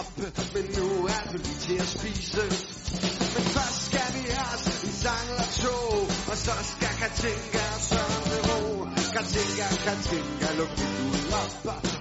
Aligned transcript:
af 0.00 0.06
Men 0.54 0.64
nu 0.76 0.86
er 1.16 1.22
du 1.32 1.36
lige 1.46 1.60
til 1.66 1.76
at 1.84 1.88
spise. 1.96 2.42
Men 3.34 3.44
først 3.56 3.78
skal 3.88 4.08
vi 4.16 4.22
have 4.34 4.48
os 4.54 4.64
en 4.86 4.92
sang 5.02 5.24
eller 5.30 5.48
to 5.62 5.76
Og 6.30 6.36
så 6.46 6.54
skal 6.72 6.92
Katinka 7.00 7.64
og 7.76 7.80
Søren 7.88 8.40
ro. 8.48 8.60
Katinka, 9.14 9.66
Katinka, 9.86 10.48
luk 10.58 10.72
vinduet 10.80 11.26
op 11.42 11.52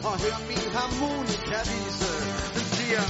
Og 0.08 0.16
hør 0.24 0.38
min 0.50 0.66
harmonika 0.76 1.60
vise 1.70 2.12
Den 2.56 2.66
siger 2.76 3.04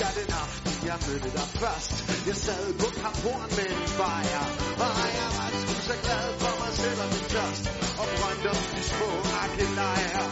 jeg 0.00 0.10
den 0.18 0.32
aften, 0.44 0.86
jeg 0.88 0.98
mødte 1.08 1.30
dig 1.38 1.48
først. 1.62 1.94
Jeg 2.26 2.36
sad 2.36 2.64
på 2.80 2.86
kaphorn 3.00 3.50
med 3.56 3.68
en 3.76 3.90
bajer, 3.98 4.44
og 4.84 4.92
jeg 5.18 5.28
var 5.36 5.48
sgu 5.60 5.74
så 5.88 5.96
glad 6.04 6.26
for 6.42 6.54
mig 6.62 6.72
selv 6.80 7.00
og 7.04 7.08
min 7.14 7.26
tørst, 7.34 7.77
og 8.24 8.30
om 8.56 8.62
de 8.74 8.82
små 8.92 9.10
akkelejer. 9.42 10.24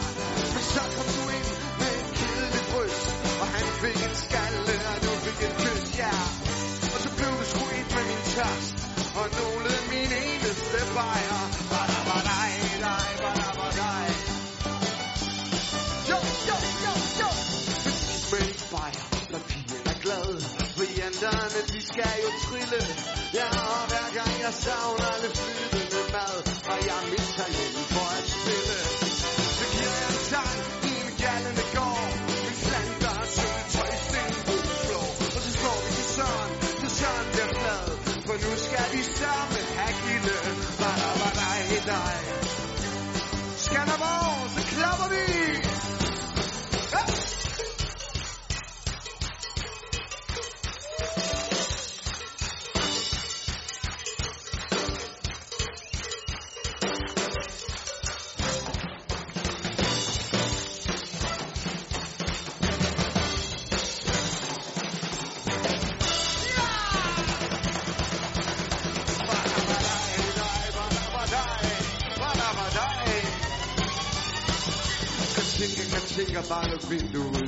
Men 0.53 0.63
så 0.73 0.83
kom 0.95 1.07
du 1.17 1.23
ind 1.37 1.49
med 1.79 1.91
en 2.01 2.09
kedelig 2.19 2.63
bryst, 2.71 3.05
og 3.41 3.47
han 3.55 3.65
fik 3.81 3.99
en 4.07 4.15
skalle, 4.25 4.75
og 4.91 4.97
du 5.05 5.11
fik 5.25 5.39
et 5.47 5.53
kys, 5.61 5.83
ja. 6.03 6.15
Og 6.93 6.99
så 7.03 7.09
blev 7.17 7.31
du 7.39 7.45
sgu 7.51 7.63
ind 7.79 7.89
med 7.95 8.03
min 8.09 8.23
tørst, 8.33 8.75
og 9.19 9.27
nogle 9.39 9.67
af 9.77 9.83
mine 9.93 10.15
eneste 10.31 10.79
bajer. 10.95 11.41
Var 11.71 11.85
der 11.91 12.01
var 12.09 12.21
dig, 12.31 12.51
dig, 12.85 13.07
var. 13.23 13.37
Jo, 16.11 16.19
jo, 16.49 16.57
jo, 16.85 16.93
jo. 17.21 17.29
Men 18.31 18.49
bajer, 18.71 19.05
når 19.31 19.39
pigen 19.49 19.81
er 19.91 19.97
glad 20.03 20.29
For 20.77 20.87
jenterne, 20.99 21.59
de 21.71 21.79
skal 21.89 22.15
jo 22.23 22.29
trille 22.45 22.81
Ja, 23.33 23.49
og 23.73 23.87
hver 23.89 24.07
gang 24.17 24.33
jeg 24.45 24.53
savner 24.53 25.13
lidt 25.21 25.37
flydende 25.37 25.76
jeg 27.47 27.96
Katinka, 75.97 76.41
Katinka, 76.41 76.41
bare 76.49 76.71
luk 76.71 76.81
vinduet 76.89 77.46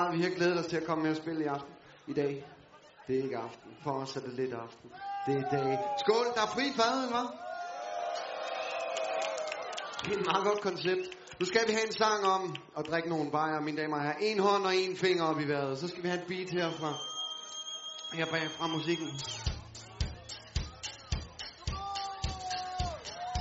meget 0.00 0.18
vi 0.18 0.22
har 0.22 0.30
glædet 0.30 0.58
os 0.58 0.66
til 0.66 0.76
at 0.76 0.84
komme 0.84 1.02
med 1.02 1.10
og 1.10 1.16
spille 1.16 1.44
i 1.44 1.46
aften. 1.46 1.74
I 2.06 2.12
dag. 2.12 2.46
Det 3.06 3.18
er 3.18 3.22
ikke 3.22 3.36
aften. 3.36 3.70
For 3.82 3.90
os 3.90 4.16
er 4.16 4.20
det 4.20 4.32
lidt 4.32 4.52
aften. 4.52 4.90
Det 5.26 5.38
er 5.38 5.50
dag. 5.50 5.78
Skål, 5.96 6.26
der 6.34 6.42
er 6.42 6.50
fri 6.56 6.66
faden, 6.80 7.08
hva'? 7.14 7.28
Det 10.04 10.12
er 10.14 10.18
et 10.20 10.26
meget 10.26 10.44
godt 10.44 10.60
koncept. 10.60 11.06
Nu 11.40 11.46
skal 11.46 11.68
vi 11.68 11.72
have 11.72 11.86
en 11.86 11.92
sang 11.92 12.24
om 12.26 12.56
at 12.78 12.86
drikke 12.86 13.08
nogle 13.08 13.30
bajer, 13.30 13.60
mine 13.60 13.82
damer 13.82 13.96
og 13.96 14.02
herrer. 14.02 14.18
En 14.20 14.38
hånd 14.38 14.64
og 14.64 14.76
en 14.76 14.96
finger 14.96 15.24
op 15.24 15.40
i 15.40 15.48
vejret. 15.48 15.78
Så 15.78 15.88
skal 15.88 16.02
vi 16.02 16.08
have 16.08 16.20
et 16.22 16.26
beat 16.28 16.50
herfra. 16.50 16.92
Her 18.14 18.26
bag 18.26 18.50
fra 18.50 18.66
musikken. 18.66 19.08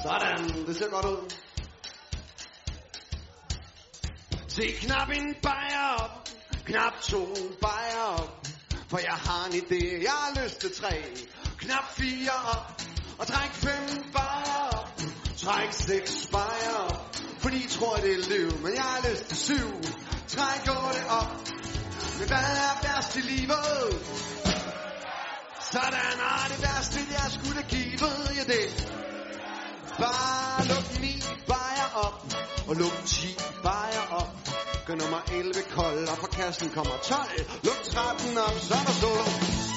Sådan, 0.03 0.66
det 0.68 0.76
ser 0.76 0.90
godt 0.90 1.06
ud. 1.06 1.34
Se 4.47 4.66
knap 4.81 5.09
en 5.09 5.36
bajer 5.44 5.96
op, 6.03 6.28
knap 6.69 7.02
to 7.02 7.25
bajer 7.62 8.03
op. 8.18 8.47
For 8.90 8.97
jeg 8.97 9.18
har 9.28 9.46
en 9.46 9.53
idé, 9.53 10.03
jeg 10.03 10.18
har 10.24 10.44
lyst 10.44 10.59
til 10.59 10.72
tre. 10.75 10.96
Knap 11.57 11.85
fire 11.97 12.31
op, 12.56 12.81
og 13.19 13.28
træk 13.28 13.52
fem 13.52 14.03
bajer 14.13 14.62
op. 14.78 15.02
Træk 15.38 15.72
seks 15.72 16.29
bajer 16.31 16.75
op, 16.90 17.16
fordi 17.40 17.58
I 17.58 17.68
tror 17.68 17.96
det 17.96 18.13
er 18.13 18.29
liv. 18.38 18.50
Men 18.63 18.74
jeg 18.75 18.84
har 18.84 19.09
lyst 19.09 19.25
til 19.25 19.38
syv, 19.38 19.69
træk 20.28 20.62
otte 20.78 21.03
op. 21.09 21.31
Men 22.19 22.28
hvad 22.28 22.47
er 22.68 22.74
værst 22.84 23.16
i 23.16 23.22
livet? 23.22 23.90
Sådan 25.72 26.18
er 26.31 26.46
det 26.52 26.62
værste, 26.62 27.00
jeg 27.12 27.31
skulle 27.35 27.56
da 27.62 27.66
give, 27.68 28.08
jer 28.38 28.47
det. 28.56 28.69
Bare 29.97 30.68
luk 30.68 31.00
ni 31.02 31.24
bajer 31.47 31.90
op, 32.06 32.18
og 32.68 32.75
luk 32.75 33.06
ti 33.06 33.38
bajer 33.63 34.06
op. 34.11 34.48
Gør 34.90 34.96
nummer 34.96 35.22
11 35.32 35.53
kold, 35.70 36.08
og 36.08 36.18
fra 36.18 36.28
kassen 36.28 36.70
kommer 36.70 36.97
12. 37.03 37.22
Luk 37.64 37.82
13 37.84 38.38
op, 38.38 38.59
så 38.59 38.74
er 38.74 38.84
der 38.88 38.96
sol. 39.02 39.69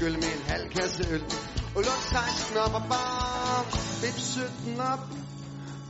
Skyld 0.00 0.18
med 0.24 0.32
en 0.38 0.44
halv 0.52 0.66
kasse 0.76 1.02
øl. 1.14 1.22
Og 1.76 1.80
luk 1.88 2.00
16 2.12 2.56
op, 2.64 2.74
og 2.80 2.84
bare 2.94 3.58
vip 4.02 4.18
17 4.18 4.80
op. 4.92 5.02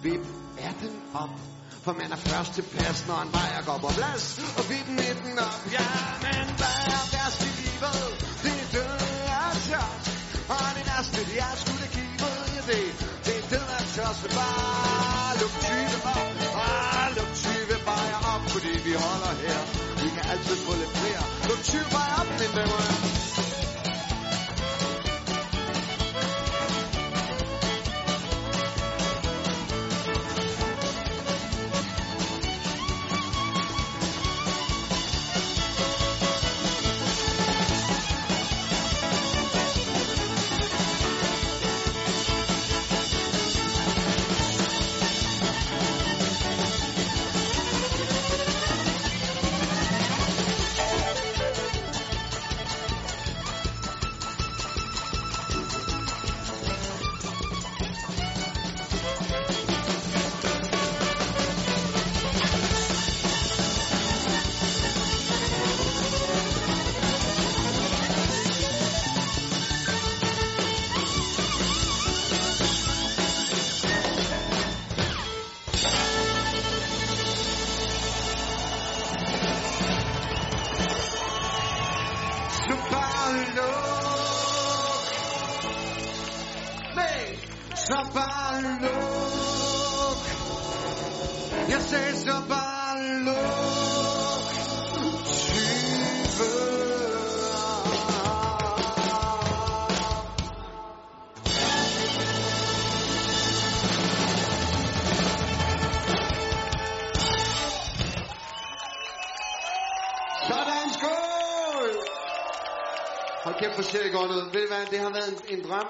Vip 0.05 0.25
18 0.59 0.91
op. 1.23 1.35
For 1.85 1.93
man 2.01 2.11
er 2.17 2.21
først 2.31 2.51
til 2.57 2.65
plads, 2.75 2.99
når 3.09 3.19
en 3.27 3.31
vejer 3.39 3.61
går 3.69 3.79
på 3.85 3.91
plads. 3.99 4.25
Og 4.59 4.65
vip 4.71 4.89
19 4.89 5.39
op. 5.49 5.61
Ja, 5.77 5.87
men 6.25 6.47
hvad 6.61 6.79
er 6.97 7.05
værst 7.15 7.41
i 7.49 7.51
livet? 7.61 8.03
Det 8.45 8.55
er 8.63 8.69
død 8.77 8.93
af 9.43 9.53
tørst. 9.69 10.05
Og 10.55 10.67
det 10.77 10.85
værste, 10.91 11.21
jeg 11.43 11.53
skulle 11.63 11.87
give 11.97 12.11
Ja, 12.57 12.63
det. 12.71 12.87
Det 13.27 13.35
er 13.41 13.45
død 13.53 13.69
af 13.79 13.85
tørst. 13.95 14.23
Bare 14.39 15.33
luk 15.41 15.55
20 15.63 16.11
op. 16.15 16.29
Bare 16.59 17.09
luk 17.17 17.31
20 17.35 17.77
bajer 17.89 18.21
op, 18.33 18.43
fordi 18.55 18.73
vi 18.87 18.93
holder 19.05 19.33
her. 19.45 19.61
Vi 20.03 20.09
kan 20.15 20.25
altid 20.33 20.57
få 20.67 20.73
lidt 20.81 20.93
flere. 21.01 21.23
Luk 21.49 21.61
20 21.63 21.85
bajer 21.95 22.15
op, 22.21 22.29
min 22.41 22.53
damer. 22.59 23.20
Ser 113.91 114.03
det 114.03 114.13
godt 114.13 114.31
ud. 114.31 114.43
Ved 114.53 114.61
du 114.61 114.75
hvad, 114.75 114.87
det 114.91 114.99
har 114.99 115.11
været 115.11 115.29
en, 115.51 115.59
en 115.59 115.65
drøm, 115.69 115.87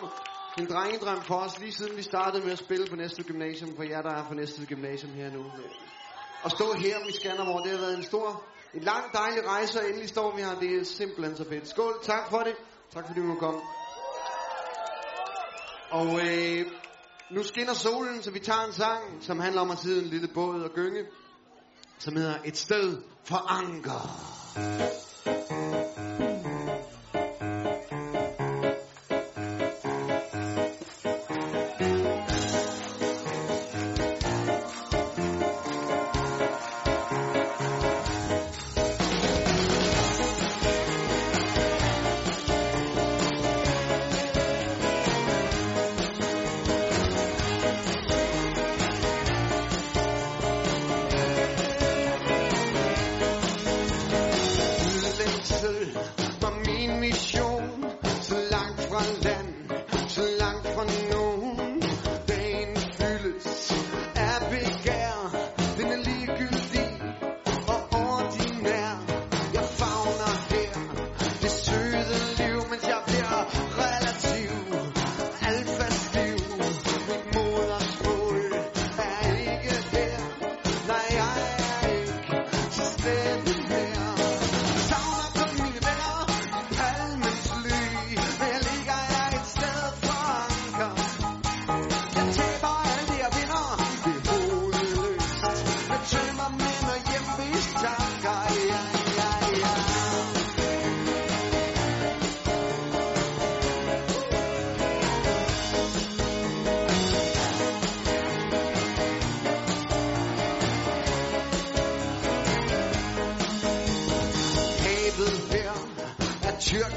en 0.59 0.67
drengedrøm 0.67 1.23
for 1.23 1.35
os, 1.35 1.59
lige 1.59 1.73
siden 1.73 1.97
vi 1.97 2.03
startede 2.03 2.45
med 2.45 2.53
at 2.53 2.59
spille 2.59 2.87
på 2.87 2.97
næste 2.97 3.23
Gymnasium, 3.23 3.77
for 3.77 3.83
jer, 3.83 4.03
der 4.03 4.11
er 4.11 4.25
på 4.29 4.35
næste 4.35 4.67
Gymnasium 4.67 5.13
her 5.13 5.31
nu. 5.31 5.45
At 6.45 6.53
stå 6.53 6.73
her 6.73 6.99
i 7.09 7.13
Skanderborg, 7.13 7.65
det 7.65 7.73
har 7.73 7.79
været 7.79 7.97
en 7.97 8.03
stor, 8.03 8.43
en 8.75 8.83
lang 8.83 9.13
dejlig 9.13 9.47
rejse, 9.49 9.81
og 9.81 9.89
endelig 9.89 10.09
står 10.09 10.37
vi 10.37 10.43
her, 10.43 10.59
det 10.61 10.77
er 10.77 10.85
simpelthen 10.85 11.37
så 11.37 11.45
fedt. 11.49 11.69
Skål, 11.69 11.99
tak 12.03 12.31
for 12.31 12.39
det. 12.39 12.55
Tak 12.95 13.07
fordi 13.07 13.21
du 13.21 13.27
måtte 13.27 13.41
komme. 13.41 13.61
Og 15.91 16.21
øh, 16.27 16.67
nu 17.31 17.43
skinner 17.43 17.75
solen, 17.75 18.23
så 18.23 18.31
vi 18.31 18.39
tager 18.39 18.65
en 18.67 18.73
sang, 18.73 19.03
som 19.21 19.41
handler 19.41 19.61
om 19.61 19.71
at 19.71 19.79
sidde 19.79 20.01
i 20.01 20.05
en 20.05 20.11
lille 20.11 20.29
båd 20.35 20.63
og 20.63 20.71
gynge, 20.71 21.05
som 21.99 22.17
hedder 22.17 22.35
Et 22.45 22.57
sted 22.57 23.03
for 23.25 23.37
anker. 23.37 24.01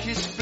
Er 0.02 0.33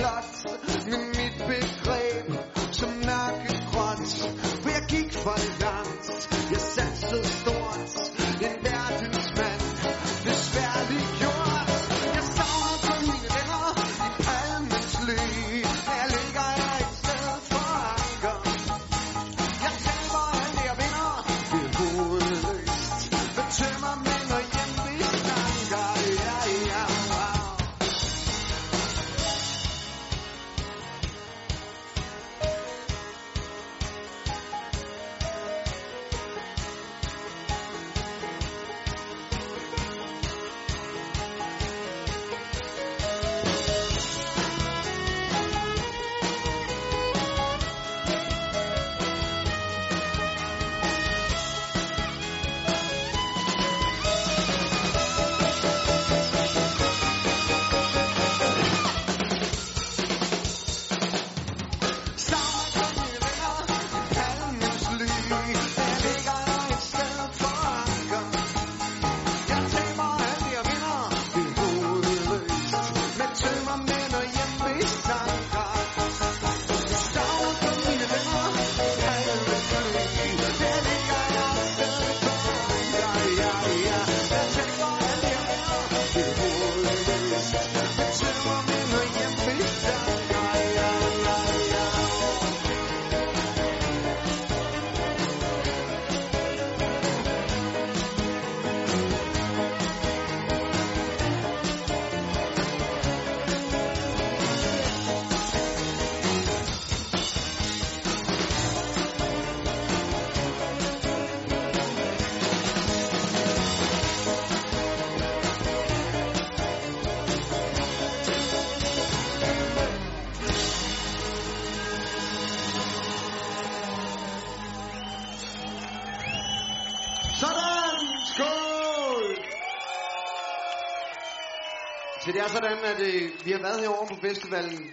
det 132.34 132.42
er 132.42 132.48
sådan, 132.48 132.78
at 132.84 133.00
øh, 133.00 133.46
vi 133.46 133.52
har 133.52 133.60
været 133.60 133.80
herovre 133.80 134.08
på 134.08 134.22
festivalen 134.22 134.92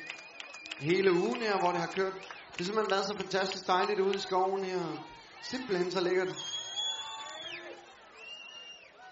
hele 0.78 1.12
ugen 1.12 1.42
her, 1.42 1.58
hvor 1.58 1.70
det 1.70 1.80
har 1.80 1.86
kørt. 1.86 2.12
Det 2.52 2.58
har 2.58 2.64
simpelthen 2.64 2.90
været 2.90 3.06
så 3.06 3.14
fantastisk 3.16 3.66
dejligt 3.66 4.00
ude 4.00 4.14
i 4.14 4.18
skoven 4.18 4.64
her. 4.64 4.78
Simpelthen 5.42 5.90
så 5.90 6.00
lækkert. 6.00 6.28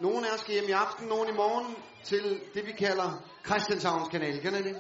Nogle 0.01 0.29
af 0.29 0.35
os 0.35 0.41
skal 0.41 0.55
hjem 0.55 0.69
i 0.69 0.73
aften, 0.73 1.09
nogle 1.09 1.31
i 1.31 1.33
morgen 1.33 1.77
til 2.05 2.41
det, 2.55 2.67
vi 2.67 2.73
kalder 2.73 3.23
Christianshavns 3.47 4.09
kanal. 4.09 4.41
Kan 4.41 4.55
I 4.55 4.63
det? 4.63 4.77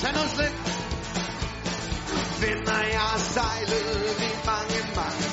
Tag 0.00 0.12
noget 0.12 0.30
slik. 0.36 0.54
Venner, 2.42 2.82
jeg 2.96 3.00
har 3.00 3.18
sejlet 3.18 4.16
i 4.24 4.30
mange, 4.46 4.78
mange 4.96 5.29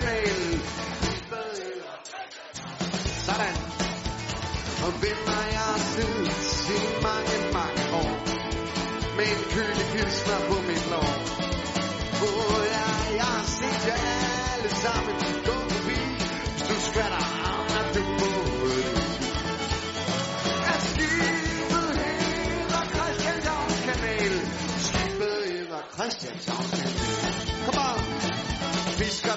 Christianshavns 0.00 0.28
kanal. 0.28 0.37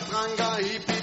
Katrangai 0.02 1.01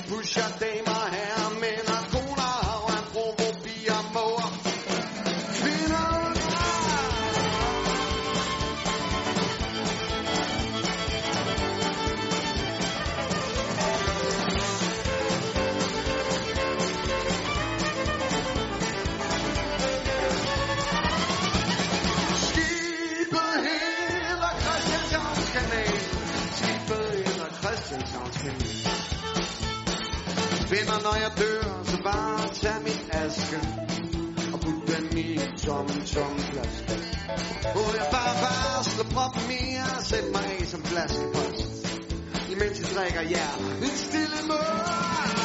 Venner, 30.99 31.11
når 31.11 31.21
jeg 31.21 31.33
dør, 31.39 31.83
så 31.85 31.97
bare 32.03 32.49
tag 32.55 32.83
min 32.83 33.11
aske 33.11 33.59
og 34.53 34.61
put 34.61 34.83
den 34.89 35.19
i 35.19 35.33
en 35.33 35.59
tom, 35.59 35.87
tom 35.87 36.39
flaske. 36.39 37.03
Hvor 37.75 37.91
jeg 37.99 38.07
bare 38.13 38.35
bare 38.43 38.67
varsler 38.77 39.05
proppen 39.15 39.43
mere, 39.49 40.03
sæt 40.03 40.25
mig 40.33 40.45
af 40.45 40.67
som 40.67 40.83
flaskepost. 40.83 42.03
Imens 42.53 42.81
jeg 42.81 42.89
drikker 42.97 43.21
jer 43.21 43.55
en 43.83 43.97
stille 43.97 44.41
mål. 44.49 45.38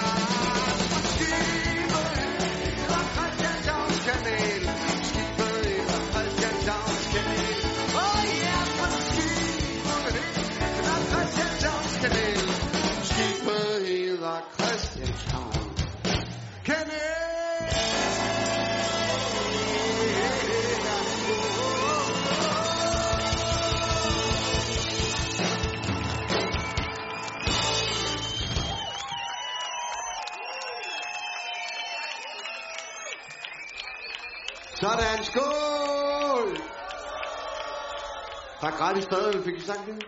Tak 38.64 38.78
gratis 38.78 39.06
fadøl, 39.06 39.44
fik 39.44 39.54
I 39.58 39.62
sagt 39.62 39.80
det? 39.86 40.06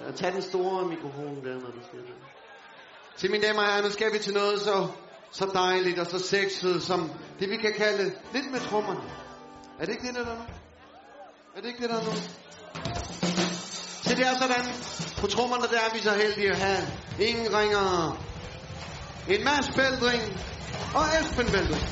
Ja, 0.00 0.12
Tag 0.12 0.32
den 0.32 0.42
store 0.42 0.88
mikrofon 0.88 1.44
der, 1.44 1.54
når 1.54 1.70
du 1.70 1.80
siger 1.90 2.02
det. 2.02 2.14
Til 3.16 3.30
mine 3.30 3.46
damer 3.46 3.60
og 3.62 3.66
herrer, 3.68 3.82
nu 3.82 3.90
skal 3.90 4.12
vi 4.12 4.18
til 4.18 4.34
noget 4.34 4.60
så, 4.60 4.88
så 5.30 5.50
dejligt 5.54 5.98
og 5.98 6.06
så 6.06 6.18
sexet, 6.18 6.82
som 6.82 7.10
det 7.40 7.50
vi 7.50 7.56
kan 7.56 7.72
kalde 7.76 8.12
lidt 8.32 8.50
med 8.50 8.60
trommerne. 8.60 9.00
Er 9.80 9.84
det 9.84 9.92
ikke 9.92 10.06
det, 10.06 10.14
der 10.14 10.20
er 10.20 10.36
nu? 10.36 10.44
Er 11.56 11.60
det 11.60 11.68
ikke 11.68 11.82
det, 11.82 11.90
der 11.90 11.96
er 11.96 12.04
nu? 12.04 12.12
Så 14.02 14.14
det 14.14 14.26
er 14.26 14.34
sådan, 14.38 14.64
på 15.20 15.26
trommerne 15.26 15.62
der 15.62 15.80
er 15.86 15.94
vi 15.94 16.00
så 16.00 16.10
heldige 16.10 16.50
at 16.50 16.56
have 16.56 16.82
ingen 17.20 17.58
ringere. 17.58 18.16
En 19.28 19.44
masse 19.44 19.72
Bældring 19.72 20.22
og 20.96 21.04
Esben 21.20 21.46
Bældring. 21.52 21.86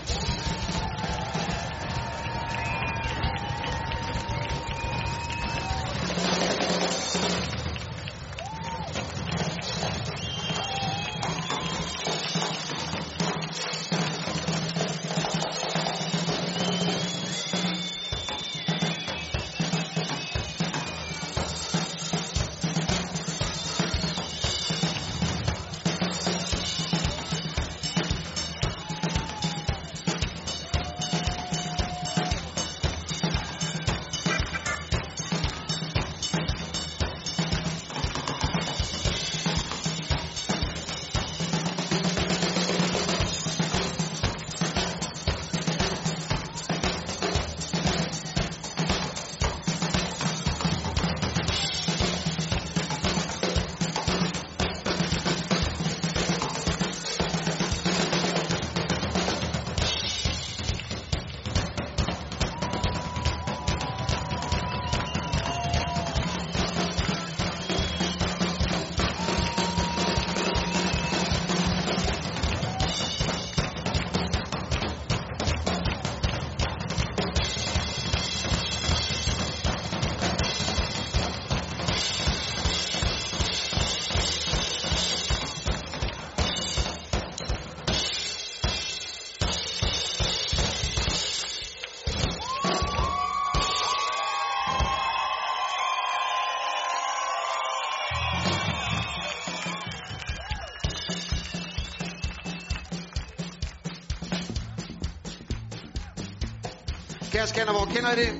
Kære 7.14 7.63
Skanderborg, 107.46 107.88
kender 107.88 108.12
I 108.12 108.16
det? 108.16 108.32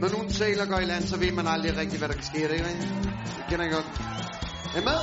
Når 0.00 0.08
nu 0.08 0.18
en 0.22 0.68
går 0.68 0.78
i 0.78 0.84
land, 0.84 1.04
så 1.08 1.16
ved 1.16 1.32
man 1.32 1.46
aldrig 1.46 1.76
rigtigt, 1.76 1.98
hvad 1.98 2.08
der 2.08 2.14
kan 2.14 2.24
ske. 2.24 2.38
Det 2.38 2.52
ikke? 2.52 2.88
Det 3.36 3.44
kender 3.48 3.64
I 3.66 3.68
godt. 3.68 3.86
Er 4.74 4.80
I 4.80 4.84
med? 4.84 5.00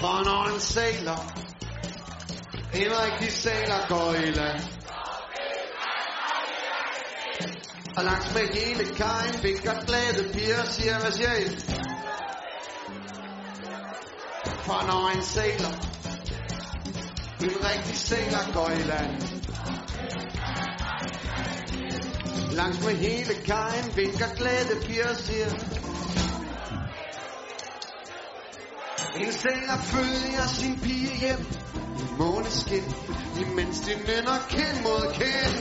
For 0.00 0.24
når 0.24 0.54
en 0.54 0.60
sailor, 0.60 1.20
en 2.74 2.92
rigtig 3.02 3.32
sailor 3.32 3.88
går 3.88 4.14
i 4.14 4.30
land. 4.30 4.60
Og 7.96 8.04
langs 8.04 8.34
med 8.34 8.44
hele 8.58 8.84
kajen 8.96 9.42
vinker 9.42 9.84
glade 9.86 10.32
piger, 10.32 10.64
siger, 10.64 11.00
hvad 11.00 11.12
siger 11.12 11.34
I? 11.34 11.44
For 14.66 14.86
når 14.86 15.08
en 15.16 15.22
sailor, 15.22 15.74
en 17.42 17.56
rigtig 17.68 17.96
sailor 17.96 18.52
går 18.52 18.70
i 18.70 18.82
land. 18.82 19.40
Langs 22.60 22.80
med 22.84 22.96
hele 22.96 23.34
kajen 23.44 23.96
vinker 23.96 24.30
glade 24.36 24.74
piger 24.86 25.14
siger 25.14 25.50
En 29.16 29.32
sænger 29.32 29.78
følger 29.92 30.46
sin 30.46 30.80
pige 30.80 31.16
hjem 31.20 31.42
i 32.02 32.04
måneskin, 32.18 32.84
imens 33.42 33.80
de 33.80 33.94
nynner 34.08 34.38
kind 34.48 34.76
mod 34.86 35.04
kind. 35.20 35.56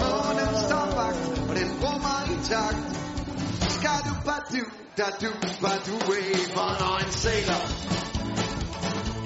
Månen 0.00 0.52
står 0.66 0.86
vagt, 1.00 1.48
og 1.48 1.54
den 1.56 1.70
rummer 1.82 2.18
intakt. 2.32 2.84
Skal 3.76 4.00
du 4.08 4.14
bare 4.28 4.42
du, 4.52 4.62
da 4.98 5.06
du, 5.22 5.30
bare 5.62 5.78
du 5.86 5.94
waver 6.08 6.70
når 6.80 6.96
en 7.04 7.12
sailor 7.12 7.62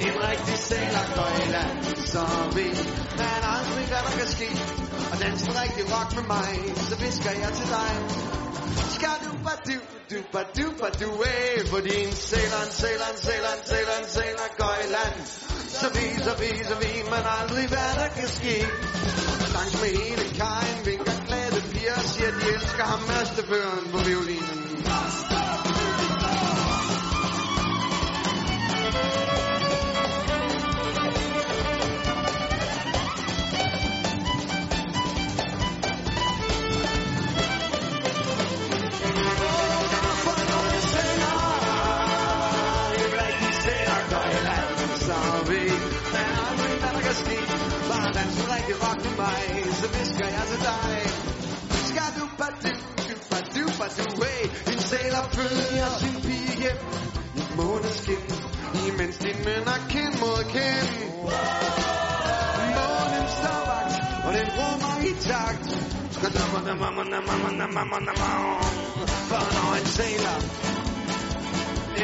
en 0.06 0.14
rigtig 0.28 0.58
sailor 0.58 1.04
går 1.16 1.30
i 1.42 1.50
land, 1.54 1.96
så 2.12 2.22
ved 2.56 2.74
man 3.18 3.42
aldrig, 3.54 3.84
hvad 3.90 4.02
der 4.06 4.12
kan 4.18 4.28
ske. 4.36 4.91
Og 5.12 5.16
danse 5.24 5.44
en 5.50 5.54
rigtig 5.62 5.84
rock 5.94 6.10
med 6.18 6.26
mig, 6.34 6.52
så 6.88 6.94
visker 7.04 7.32
jeg 7.42 7.50
til 7.58 7.68
dig. 7.78 7.92
Skal 8.96 9.16
du 9.24 9.32
bare 9.46 9.60
du, 9.68 9.76
du 10.10 10.18
bare 10.34 10.48
du 10.58 10.66
bare 10.80 10.94
du 11.02 11.10
af, 11.34 11.66
fordi 11.74 11.94
en 12.06 12.14
sæler, 12.30 12.60
en 12.66 12.72
sæler, 12.82 13.08
en 14.02 14.08
sæler, 14.16 14.46
går 14.60 14.76
i 14.84 14.88
land. 14.96 15.16
Så 15.80 15.86
viser, 15.98 16.34
viser 16.44 16.76
vi, 16.82 16.92
man 17.14 17.24
aldrig, 17.38 17.66
hvad 17.72 17.90
der 18.00 18.08
kan 18.18 18.28
ske. 18.38 18.56
Langs 19.56 19.74
med 19.80 19.90
hele 20.00 20.24
kajen 20.40 20.78
vinker 20.86 21.16
glade 21.28 21.60
piger, 21.72 21.98
siger 22.12 22.30
de 22.36 22.42
elsker 22.54 22.84
ham 22.92 23.02
føren 23.50 23.84
på 23.92 23.98
violinen. 24.08 24.62
Rigtig 48.54 48.76
rock 48.84 48.98
med 49.06 49.14
mig, 49.24 49.42
så 49.80 49.86
visker 49.96 50.26
jeg 50.36 50.44
til 50.50 50.60
dig. 50.70 50.92
Skal 51.88 52.08
du 52.18 52.24
bare 52.40 52.54
du, 52.64 52.72
du 53.08 53.14
bare 53.30 53.44
du 53.54 53.64
bare 53.78 53.92
du 53.98 54.04
way. 54.22 54.40
En 54.72 54.78
sæler 54.88 55.24
følger 55.36 55.90
sin 56.02 56.16
pige 56.26 56.52
hjem 56.62 56.80
i 57.40 57.42
måneskin, 57.56 58.22
imens 58.88 59.18
mænd 59.46 59.66
er 59.76 59.80
kind 59.94 60.14
mod 60.22 60.40
kind. 60.54 60.90
Månen 62.76 63.26
står 63.38 63.60
vagt, 63.70 63.96
og 64.26 64.30
den 64.38 64.48
rummer 64.58 64.94
i 65.08 65.12
takt. 65.28 65.68
For 69.30 69.42
når 69.54 69.74
en 69.80 69.86
sailor, 69.86 70.38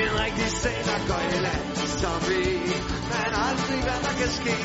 en 0.00 0.10
rigtig 0.22 0.50
sailor 0.62 0.98
går 1.08 1.22
i 1.36 1.40
land, 1.46 1.87
så 2.02 2.12
ved 2.28 2.60
man 3.12 3.30
aldrig, 3.46 3.80
hvad 3.86 4.00
der 4.06 4.14
kan 4.20 4.30
ske. 4.40 4.56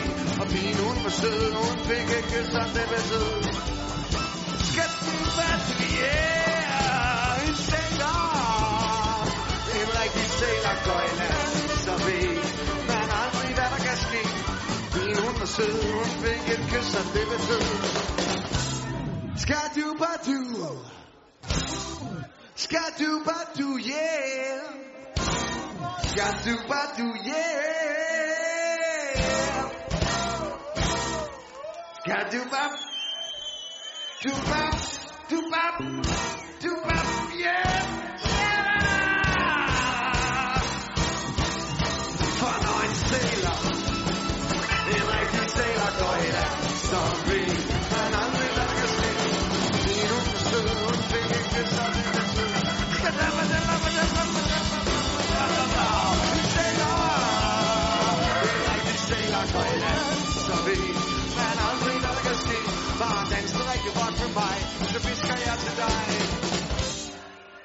Og 0.42 0.46
pigen 0.52 0.78
hun 0.86 0.98
var 1.04 1.14
sød, 1.22 1.44
hun 1.62 1.78
fik 1.90 2.08
et 2.18 2.26
kys, 2.32 2.54
og 2.62 2.68
det 2.76 2.86
betød. 2.94 3.32
Skal 4.70 4.90
du 5.04 5.14
fast, 5.38 5.70
yeah, 6.02 7.48
en 7.48 7.56
sæler. 7.68 8.20
En 9.78 9.88
rigtig 10.00 10.28
sæler 10.40 10.76
går 10.86 11.02
i 11.10 11.12
land, 11.22 11.58
så 11.86 11.94
ved 12.08 12.30
man 12.92 13.08
aldrig, 13.22 13.52
hvad 13.58 13.70
der 13.74 13.82
kan 13.88 13.98
ske. 14.06 14.22
Pigen 14.94 15.18
hun 15.26 15.34
var 15.40 15.50
sød, 15.56 15.78
hun 15.94 16.10
fik 16.24 16.44
et 16.56 16.64
kys, 16.72 16.90
og 17.00 17.06
det 17.14 17.26
betød. 17.32 17.66
Skal 19.44 19.66
du 19.76 19.86
bare 20.04 20.20
du, 20.28 20.40
skal 22.56 22.88
du 23.00 23.10
bare 23.26 23.46
du, 23.60 23.68
yeah. 23.80 24.93
Skal 26.14 26.34
du 26.46 26.58
bare 26.68 26.90
du, 26.98 27.08
yeah. 27.26 28.54
Skal 32.00 32.32
du 32.32 32.40
bare, 32.52 32.78
du 34.24 34.30
bare, 34.50 34.78
du 35.30 35.42
bare, 35.50 35.78
du 36.62 36.70
bare, 36.86 37.06
yeah. 37.34 37.56
yeah. 37.56 37.73
Dans 63.96 64.02
rigtig 64.02 64.02
rock 64.02 64.20
med 64.20 64.30
mig 64.34 64.58
Så 64.92 65.00
visker 65.08 65.38
jeg 65.48 65.58
til 65.66 65.76
dig 65.78 66.04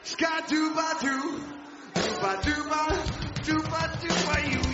Skal 0.05 0.39
du 0.51 0.61
bare 0.79 0.97
du 1.07 1.17
Du 1.95 2.21
bare 2.23 2.37
du 2.47 2.55
bare 2.73 2.97
Du 3.47 3.57
bare 3.73 3.89
du 4.03 4.09
bare 4.27 4.43
you 4.55 4.68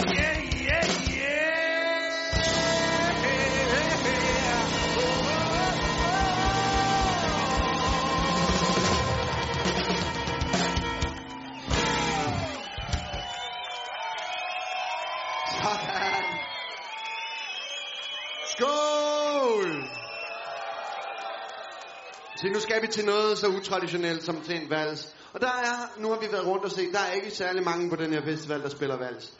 Så 22.44 22.50
nu 22.50 22.60
skal 22.60 22.82
vi 22.82 22.86
til 22.86 23.04
noget 23.04 23.38
så 23.38 23.46
utraditionelt 23.46 24.22
som 24.22 24.40
til 24.40 24.62
en 24.62 24.70
vals. 24.70 25.14
Og 25.32 25.40
der 25.40 25.46
er, 25.46 26.00
nu 26.00 26.08
har 26.08 26.18
vi 26.20 26.26
været 26.32 26.46
rundt 26.46 26.64
og 26.64 26.70
set, 26.70 26.92
der 26.92 26.98
er 26.98 27.12
ikke 27.12 27.30
særlig 27.30 27.62
mange 27.62 27.90
på 27.90 27.96
den 27.96 28.12
her 28.12 28.22
festival, 28.22 28.62
der 28.62 28.68
spiller 28.68 28.96
vals. 28.96 29.32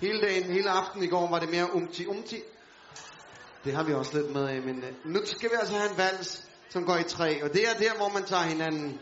Hele 0.00 0.20
dagen, 0.20 0.44
hele 0.44 0.70
aften 0.70 1.02
i 1.02 1.06
går 1.06 1.30
var 1.30 1.38
det 1.38 1.50
mere 1.50 1.74
umti 1.74 2.06
umti. 2.06 2.40
Det 3.64 3.72
har 3.72 3.84
vi 3.84 3.92
også 3.92 4.18
lidt 4.18 4.32
med 4.32 4.48
af, 4.48 4.62
men 4.62 4.76
uh, 4.78 5.12
nu 5.12 5.20
skal 5.24 5.50
vi 5.50 5.54
altså 5.60 5.74
have 5.74 5.90
en 5.90 5.98
vals, 5.98 6.44
som 6.68 6.84
går 6.84 6.96
i 6.96 7.02
tre. 7.02 7.44
Og 7.44 7.52
det 7.52 7.68
er 7.68 7.74
der, 7.78 7.96
hvor 7.96 8.08
man 8.08 8.24
tager 8.24 8.42
hinanden 8.42 9.00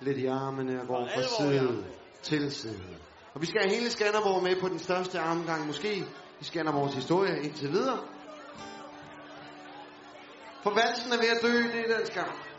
lidt 0.00 0.18
i 0.18 0.26
armene 0.26 0.80
og 0.80 0.86
går 0.86 1.08
fra 1.14 1.22
side 1.22 1.84
til 2.22 2.52
side. 2.52 2.80
Og 3.34 3.40
vi 3.40 3.46
skal 3.46 3.60
have 3.60 3.74
hele 3.74 3.90
Skanderborg 3.90 4.42
med 4.42 4.60
på 4.60 4.68
den 4.68 4.78
største 4.78 5.18
armgang 5.18 5.66
måske 5.66 5.96
i 6.40 6.44
Skanderborgs 6.44 6.94
historie 6.94 7.42
indtil 7.42 7.72
videre. 7.72 7.98
For 10.62 10.70
valsen 10.70 11.12
er 11.12 11.16
ved 11.16 11.28
at 11.28 11.42
dø, 11.42 11.78
det 11.78 11.90
er 11.90 11.96
den 11.96 12.06
skam. 12.06 12.49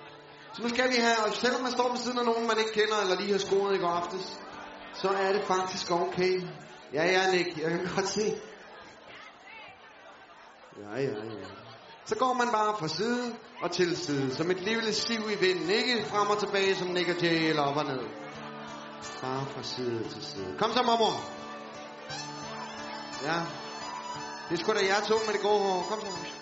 Så 0.53 0.61
nu 0.61 0.69
skal 0.69 0.89
vi 0.89 0.95
have, 0.95 1.17
og 1.25 1.35
selvom 1.35 1.61
man 1.61 1.71
står 1.71 1.89
ved 1.89 1.97
siden 1.97 2.19
af 2.19 2.25
nogen, 2.25 2.47
man 2.47 2.57
ikke 2.57 2.73
kender, 2.73 2.97
eller 3.01 3.19
lige 3.19 3.31
har 3.31 3.39
scoret 3.39 3.75
i 3.75 3.77
går 3.77 3.87
aftes, 3.87 4.39
så 4.93 5.09
er 5.09 5.33
det 5.33 5.43
faktisk 5.43 5.91
okay. 5.91 6.41
Ja, 6.93 7.05
ja, 7.05 7.31
Nick, 7.31 7.57
jeg 7.57 7.69
kan 7.71 7.89
godt 7.95 8.07
se. 8.07 8.35
Ja, 10.81 10.95
ja, 10.95 11.01
ja. 11.01 11.47
Så 12.05 12.15
går 12.15 12.33
man 12.33 12.47
bare 12.51 12.75
fra 12.79 12.87
side 12.87 13.35
og 13.61 13.71
til 13.71 13.97
side, 13.97 14.35
som 14.35 14.51
et 14.51 14.59
lille 14.59 14.93
siv 14.93 15.21
i 15.31 15.35
vinden. 15.45 15.69
Ikke 15.69 16.05
frem 16.05 16.27
og 16.27 16.39
tilbage 16.39 16.75
som 16.75 16.87
Nick 16.87 17.09
og 17.09 17.23
Jay, 17.23 17.49
eller 17.49 17.61
op 17.61 17.77
og 17.77 17.85
ned. 17.85 17.99
Bare 19.21 19.45
fra 19.45 19.63
side 19.63 20.03
til 20.09 20.25
side. 20.25 20.55
Kom 20.59 20.71
så, 20.73 20.83
mormor. 20.83 21.15
Ja. 23.23 23.39
Det 24.49 24.59
er 24.59 24.63
sgu 24.63 24.73
da 24.73 24.85
jer 24.85 25.01
to 25.07 25.15
med 25.25 25.33
det 25.33 25.41
gode 25.41 25.59
hår. 25.59 25.85
Kom 25.89 25.99
så. 25.99 26.05
mormor. 26.05 26.40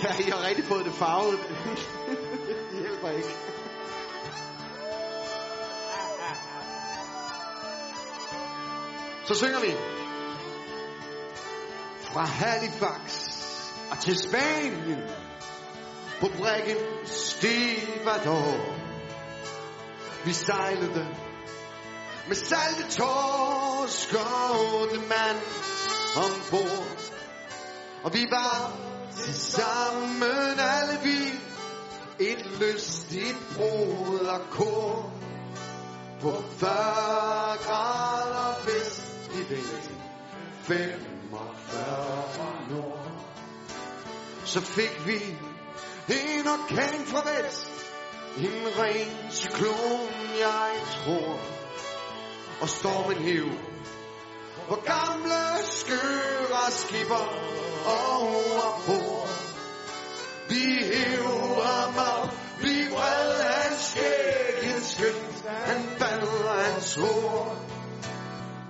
Ja, 0.04 0.16
I 0.18 0.30
har 0.30 0.48
rigtig 0.48 0.64
fået 0.64 0.84
det 0.84 0.94
farvet. 0.94 1.38
det 2.70 2.80
hjælper 2.80 3.10
ikke. 3.10 3.28
Så 9.24 9.34
synger 9.34 9.60
vi. 9.60 9.72
Fra 12.00 12.24
Halifax 12.24 13.28
og 13.90 13.98
til 13.98 14.18
Spanien 14.18 15.02
på 16.20 16.26
brækken 16.38 16.76
Stivador. 17.04 18.76
Vi 20.24 20.32
sejlede 20.32 21.06
med 22.28 22.36
salte 22.36 22.90
torsk 22.90 24.14
og 24.14 24.88
mand 25.08 25.40
ombord. 26.16 26.86
Og 28.04 28.14
vi 28.14 28.26
var 28.30 28.72
til 29.24 29.34
sammen 29.34 30.58
alle 30.58 30.98
vi 31.02 31.40
et 32.20 32.46
lystigt 32.60 33.38
brud 33.56 34.18
og 34.18 34.40
kor 34.50 35.12
på 36.20 36.42
40 36.58 36.72
grader 37.64 38.64
vest 38.64 39.30
i 39.34 39.54
vest, 39.54 39.90
45 40.62 42.70
nord. 42.70 43.10
Så 44.44 44.60
fik 44.60 45.06
vi 45.06 45.36
en 46.08 46.46
orkan 46.46 47.06
fra 47.06 47.22
vest. 47.30 47.70
En 48.36 48.78
ren 48.78 49.30
cyklon, 49.30 50.08
jeg 50.38 50.72
tror. 51.04 51.40
Og 52.60 52.68
stormen 52.68 53.16
hævde 53.16 53.69
på 54.70 54.76
gamle 54.86 55.42
skøre 55.62 56.70
skipper 56.70 57.24
overbord. 57.86 59.28
Vi 60.48 60.64
hæver 60.92 61.92
mig, 61.98 62.30
vi 62.60 62.74
vred 62.94 63.42
hans 63.42 63.80
skæg, 63.80 64.74
en 64.74 64.82
skyld, 64.82 65.48
han 65.48 65.90
bad 65.98 66.22
hans 66.62 66.94
hår. 66.94 67.56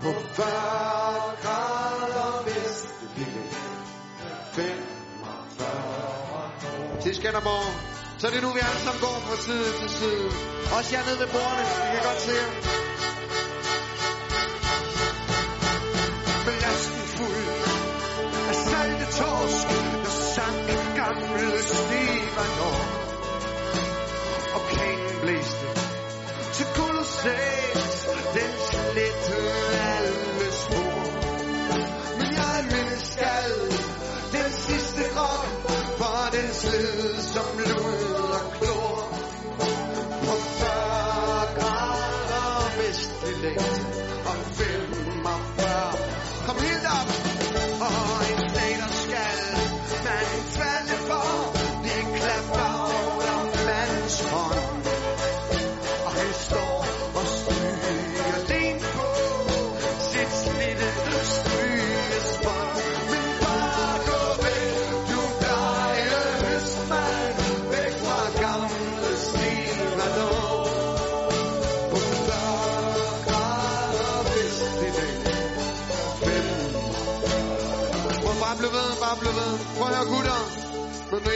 På 0.03 0.13
40 0.33 0.47
grader 1.43 2.45
vest, 2.45 2.95
vi 3.17 3.27
45 4.53 7.01
til 7.03 7.15
Skanderborg. 7.15 7.75
Så 8.19 8.27
det 8.27 8.37
er 8.37 8.43
nu, 8.43 8.53
vi 8.53 8.61
alle 8.61 8.81
sammen 8.85 9.01
går 9.01 9.19
fra 9.27 9.37
side 9.37 9.73
til 9.81 9.91
side. 9.91 10.31
Også 10.77 10.97
jer 10.97 11.05
nede 11.05 11.19
ved 11.21 11.27
bordene, 11.27 11.63
vi 11.63 11.67
kan 11.95 12.03
godt 12.09 12.21
se 12.21 12.33
jer. 12.33 12.90
least. 25.31 25.57
Csak 26.59 26.73
kolosszét, 26.73 27.73
de 28.33 28.51
se 28.71 28.93
létre. 28.93 30.00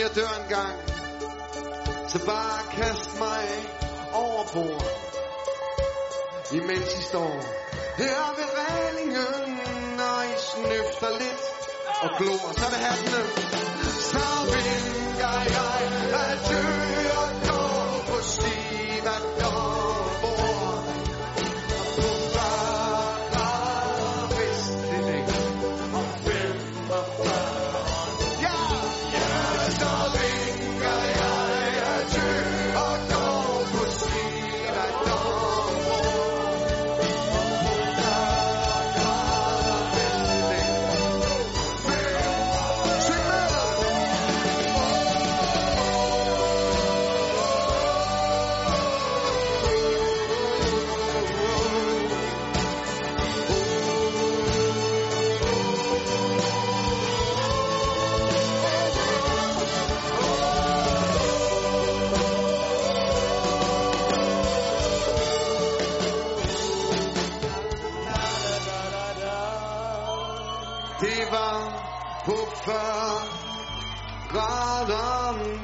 Jeg 0.05 0.15
dør 0.15 0.33
en 0.43 0.49
gang, 0.49 0.77
så 2.09 2.19
bare 2.27 2.61
kast 2.79 3.19
mig 3.19 3.47
over 4.13 4.45
bord. 4.53 4.87
Imens 6.53 6.91
I 7.01 7.03
står 7.03 7.35
her 7.99 8.21
ved 8.39 8.49
reglingen, 8.63 10.01
og 10.01 10.21
I 10.33 10.35
snøfter 10.51 11.11
lidt 11.21 11.45
og 12.03 12.11
glor, 12.19 12.53
så 12.59 12.65
er 12.67 12.71
det 12.71 12.81
hattene. 12.87 13.23
Så 14.11 14.27
vinker 14.55 15.37
jeg 15.57 15.81
at 16.25 16.39
dø 16.51 16.63
og 17.23 17.31
gå 17.49 17.63
på 18.13 18.23
Stivador. 18.23 18.64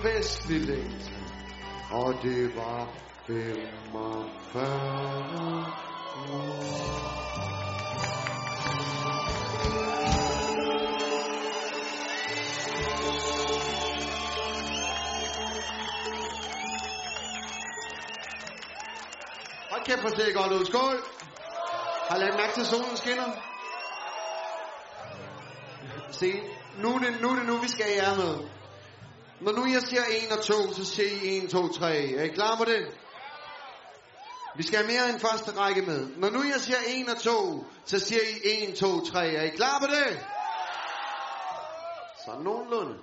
Grader 0.00 0.16
vestlig 0.16 0.60
længde, 0.60 1.10
og 1.90 2.14
det 2.22 2.56
var 2.56 2.88
45 3.26 5.66
Hold 19.70 19.84
kæft, 19.84 20.00
hvor 20.00 20.08
ser 20.08 20.24
det 20.24 20.34
godt 20.34 20.52
ud. 20.52 20.64
Skål! 20.64 20.96
Har 22.08 22.18
lagt 22.18 22.36
mærke 22.36 22.52
til, 22.54 22.66
solen 22.66 22.96
skinner? 22.96 23.24
Se, 26.10 26.32
nu 26.78 26.94
er, 26.94 26.98
det, 26.98 27.20
nu 27.20 27.30
er 27.30 27.34
det 27.34 27.46
nu, 27.46 27.56
vi 27.56 27.68
skal 27.68 27.86
i 27.92 27.96
jer 27.96 28.16
med. 28.16 28.59
Når 29.40 29.52
nu 29.52 29.66
jeg 29.66 29.82
siger 29.82 30.02
1 30.30 30.38
og 30.38 30.44
2, 30.44 30.72
så 30.72 30.84
siger 30.84 31.08
I 31.08 31.44
1, 31.44 31.50
2, 31.50 31.68
3. 31.68 32.12
Er 32.12 32.22
I 32.22 32.28
klar 32.28 32.56
på 32.56 32.64
det? 32.64 32.86
Vi 34.56 34.62
skal 34.62 34.78
have 34.78 34.92
mere 34.92 35.10
end 35.10 35.20
første 35.20 35.50
række 35.60 35.82
med. 35.82 36.08
Når 36.16 36.30
nu 36.30 36.42
jeg 36.42 36.60
siger 36.60 36.78
1 36.86 37.08
og 37.08 37.20
2, 37.20 37.64
så 37.84 37.98
siger 37.98 38.20
I 38.44 38.64
1, 38.70 38.74
2, 38.74 39.04
3. 39.04 39.28
Er 39.28 39.42
I 39.42 39.48
klar 39.48 39.78
på 39.78 39.86
det? 39.86 40.18
Så 42.24 42.30
nogenlunde. 42.44 42.94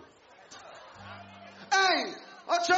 1 1.71 2.15
og 2.47 2.57
2. 2.67 2.73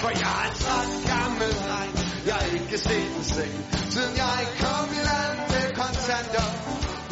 For 0.00 0.10
jeg 0.22 0.34
er 0.42 0.46
en 0.50 0.56
træt 0.62 0.92
gammel 1.12 1.52
dreng 1.66 1.92
Jeg 2.26 2.34
har 2.34 2.46
ikke 2.58 2.78
set 2.78 3.10
en 3.16 3.24
seng 3.24 3.54
Siden 3.94 4.16
jeg 4.16 4.40
kom 4.62 4.86
i 4.98 5.02
land 5.10 5.38
med 5.52 5.66
kontanter 5.80 6.48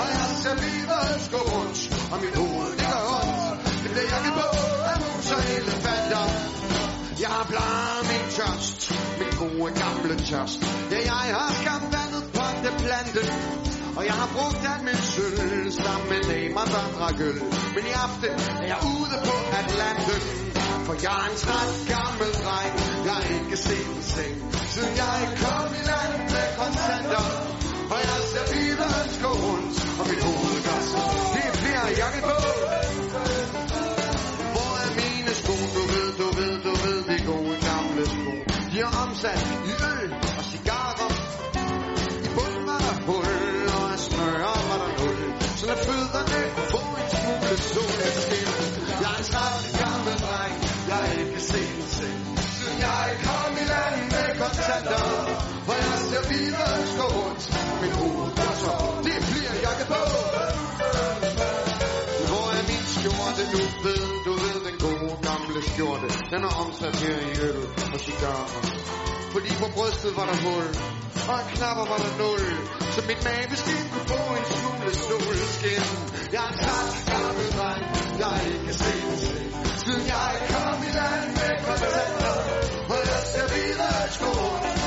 Og 0.01 0.07
jeg 0.15 0.27
ser 0.43 0.57
livet 0.67 1.19
gå 1.35 1.41
rundt 1.55 1.81
Og 2.13 2.19
mit 2.25 2.37
gode 9.59 9.73
gamle 9.83 10.15
tørst 10.31 10.61
Ja, 10.91 10.99
jeg 11.07 11.35
har 11.43 11.53
skam 11.61 11.85
vandet 11.95 12.25
på 12.37 12.45
det 12.65 12.75
planten 12.85 13.29
og 13.99 14.05
jeg 14.07 14.17
har 14.23 14.29
brugt 14.37 14.63
al 14.73 14.83
min 14.89 15.01
sølv 15.13 15.71
sammen 15.83 16.07
med 16.13 16.21
damer, 16.31 16.67
vandrer 16.75 17.13
gøl. 17.21 17.39
Men 17.75 17.83
i 17.91 17.95
aften 18.07 18.35
er 18.63 18.67
jeg 18.73 18.81
ude 18.97 19.17
på 19.29 19.35
Atlanten. 19.61 20.21
For 20.87 20.95
jeg 21.05 21.17
er 21.23 21.27
en 21.31 21.37
træt 21.45 21.73
gammel 21.93 22.31
dreng, 22.45 22.75
jeg 23.07 23.15
har 23.19 23.27
ikke 23.39 23.57
set 23.67 23.89
en 23.97 24.03
seng. 24.13 24.35
Siden 24.73 24.95
jeg 25.05 25.19
kom 25.43 25.69
i 25.81 25.83
land 25.91 26.15
med 26.35 26.47
kontanter. 26.59 27.27
Og 27.93 27.99
jeg 28.07 28.19
ser 28.33 28.47
livet 28.55 28.97
gå 29.25 29.33
rundt, 29.45 29.77
og 30.01 30.05
mit 30.11 30.23
hoved 30.27 30.59
gør 30.67 30.81
så. 30.93 31.03
Det 31.35 31.45
er 31.51 31.55
flere 31.63 31.89
den 66.33 66.45
er 66.49 66.53
omsat 66.63 66.97
her 67.05 67.19
i 67.31 67.33
øl 67.49 67.63
og 67.95 68.01
cigarer. 68.07 68.49
Fordi 69.33 69.51
på 69.63 69.69
brystet 69.77 70.13
var 70.19 70.27
der 70.31 70.39
hul, 70.45 70.67
og 71.31 71.37
en 71.43 71.49
knapper 71.55 71.87
var 71.93 71.99
der 72.05 72.13
nul. 72.23 72.45
Så 72.95 73.01
mit 73.11 73.21
maveskin 73.29 73.83
kunne 73.93 74.09
få 74.13 74.23
en 74.39 74.45
smule 74.53 74.93
solskin. 75.07 75.85
Jeg 76.35 76.43
er 76.45 76.51
en 76.53 76.59
træt 76.63 76.95
gammel 77.11 77.49
dreng, 77.57 77.85
jeg 78.21 78.31
er 78.37 78.45
ikke 78.55 78.75
set 78.81 79.03
Siden 79.83 80.07
jeg 80.15 80.33
kom 80.51 80.79
i 80.89 80.91
land 80.99 81.29
med 81.39 81.55
kontanter, 81.67 82.37
og 82.93 83.01
jeg 83.11 83.21
ser 83.33 83.47
videre 83.55 84.03
skål. 84.17 84.78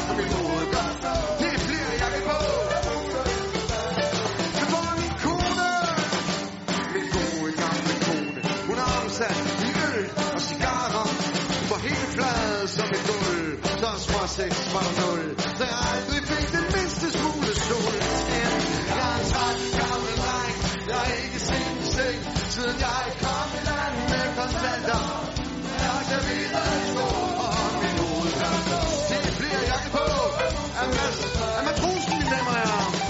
Matrosen, 31.65 32.17
mine 32.20 32.30
damer 32.32 32.52
og 32.52 32.58
herrer. 32.58 33.01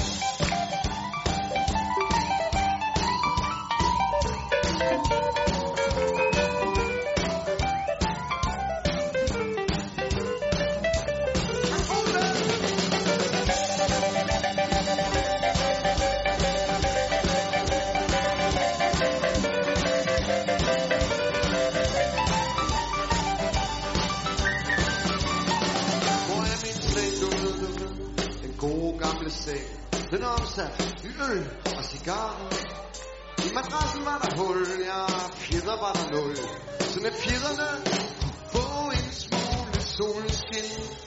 Den 30.21 30.29
om 30.29 30.45
sig 30.45 30.71
i 31.03 31.07
øl 31.31 31.49
og 31.77 31.83
cigarer. 31.83 32.49
I 33.45 33.53
madrassen 33.53 34.05
var 34.05 34.17
der 34.23 34.37
hul, 34.37 34.67
ja, 34.79 35.05
fjeder 35.35 35.77
var 35.81 35.93
der 35.93 36.11
nul. 36.11 36.35
Så 36.79 36.99
med 37.01 37.11
fjederne 37.11 37.69
få 38.53 38.91
en 38.91 39.11
smule 39.11 39.81
solskin. 39.81 40.97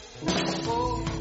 Oh. 0.69 1.14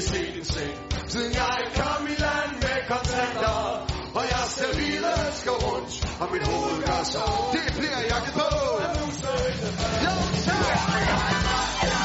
Jeg 0.00 0.08
har 0.08 0.26
ikke 0.26 0.28
set 0.28 0.38
en 0.38 0.44
seng. 0.44 1.10
Siden 1.10 1.32
jeg 1.34 1.58
kom 1.74 2.06
i 2.06 2.16
land 2.24 2.52
med 2.54 2.78
kontanter, 2.88 3.86
og 4.14 4.22
jeg 4.30 4.44
ser 4.48 4.76
videre 4.76 5.32
skal 5.32 5.52
rundt, 5.52 6.18
og 6.20 6.28
mit 6.32 6.42
hoved 6.48 6.82
gør 6.86 7.02
så. 7.04 7.24
Det 7.52 7.74
bliver 7.78 8.00
jeg 8.08 8.22
på. 8.34 8.48
Jo, 10.04 10.14
tak. 10.44 11.99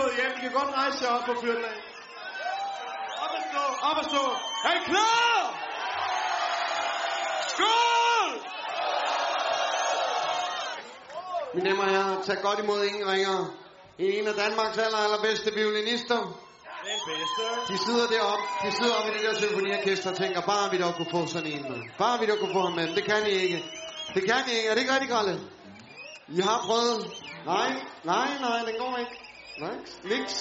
Gået 0.00 0.14
hjem. 0.16 0.32
I 0.38 0.40
kan 0.40 0.52
godt 0.52 0.70
rejse 0.80 0.98
jer 1.04 1.10
op 1.16 1.28
og 1.28 1.36
fyre 1.42 1.56
den 1.56 1.64
af. 1.64 1.78
Op 3.24 3.32
at 3.38 3.42
stå. 3.50 3.62
Op 3.88 3.98
at 4.02 4.06
stå. 4.10 4.22
Er 4.68 4.72
I 4.78 4.80
klar? 4.90 5.38
Skål! 7.52 8.32
Mine 11.54 11.70
damer 11.70 11.84
og 11.84 11.90
herrer, 11.90 12.22
tag 12.22 12.36
godt 12.42 12.58
imod 12.58 12.84
ingen 12.84 13.08
ringer. 13.12 13.36
En 13.98 14.26
af 14.28 14.34
Danmarks 14.34 14.78
aller, 14.78 14.98
allerbedste 15.06 15.54
violinister. 15.54 16.20
Den 16.86 17.00
bedste. 17.08 17.42
De 17.72 17.76
sidder 17.86 18.06
deroppe, 18.14 18.44
de 18.64 18.72
sidder 18.78 18.94
oppe 18.98 19.10
i 19.10 19.14
det 19.16 19.22
der 19.28 19.34
symfoniorkester 19.40 20.10
og 20.10 20.16
tænker, 20.16 20.40
bare 20.40 20.70
vi 20.70 20.78
dog 20.78 20.94
kunne 20.94 21.10
få 21.10 21.26
sådan 21.26 21.52
en 21.52 21.62
med. 21.62 21.80
Bare 21.98 22.20
vi 22.20 22.26
dog 22.26 22.38
kunne 22.38 22.52
få 22.52 22.60
ham 22.60 22.72
med. 22.72 22.94
Det 22.94 23.04
kan 23.04 23.26
I 23.26 23.30
ikke. 23.30 23.64
Det 24.14 24.22
kan 24.30 24.42
I 24.48 24.52
ikke. 24.56 24.68
Er 24.68 24.74
det 24.74 24.80
ikke 24.80 24.92
rigtigt, 24.92 25.12
Gralle? 25.12 25.40
I 26.28 26.40
har 26.40 26.58
prøvet. 26.68 27.00
Nej, 27.46 27.70
nej, 28.04 28.28
nej, 28.40 28.58
den 28.68 28.74
går 28.78 28.96
ikke. 28.96 29.19
Nej, 29.60 29.76
niks. 30.04 30.34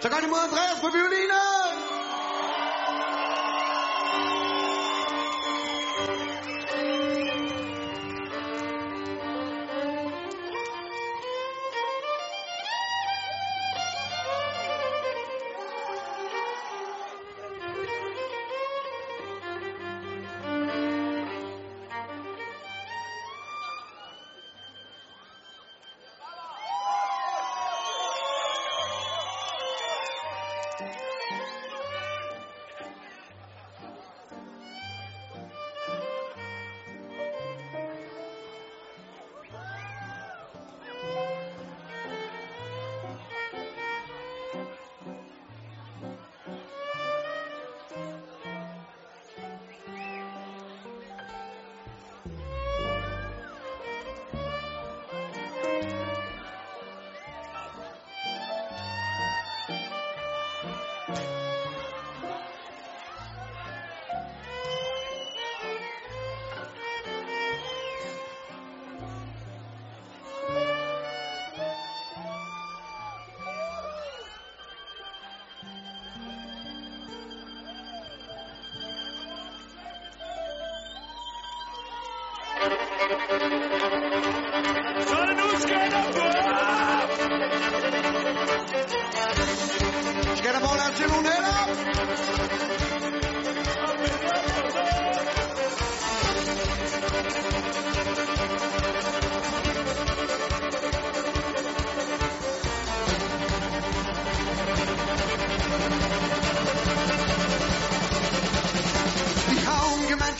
Så 0.00 0.08
går 0.08 0.20
de 0.20 0.26
mod 0.26 0.38
Andreas 0.38 0.80
på 0.80 0.88
violinen! 0.96 2.03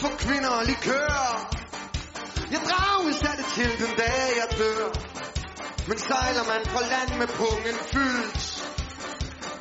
For 0.05 0.17
kvinder 0.27 0.49
og 0.61 0.65
likør. 0.65 1.15
Jeg 2.55 2.61
drages 2.71 3.23
af 3.31 3.37
det 3.41 3.47
til 3.57 3.71
den 3.83 3.93
dag 4.03 4.27
jeg 4.41 4.49
dør. 4.59 4.89
Men 5.89 5.99
sejler 5.99 6.45
man 6.53 6.63
fra 6.73 6.83
land 6.93 7.11
med 7.21 7.29
pungen 7.39 7.77
fyldt, 7.93 8.41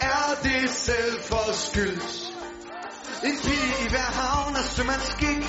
er 0.02 0.28
det 0.44 0.70
selv 0.70 1.16
for 1.30 1.46
skyld. 1.52 2.02
En 3.28 3.38
pige 3.44 3.74
i 3.86 3.88
hver 3.90 4.12
havn 4.22 4.56
er 4.56 4.66
sømandskik. 4.76 5.44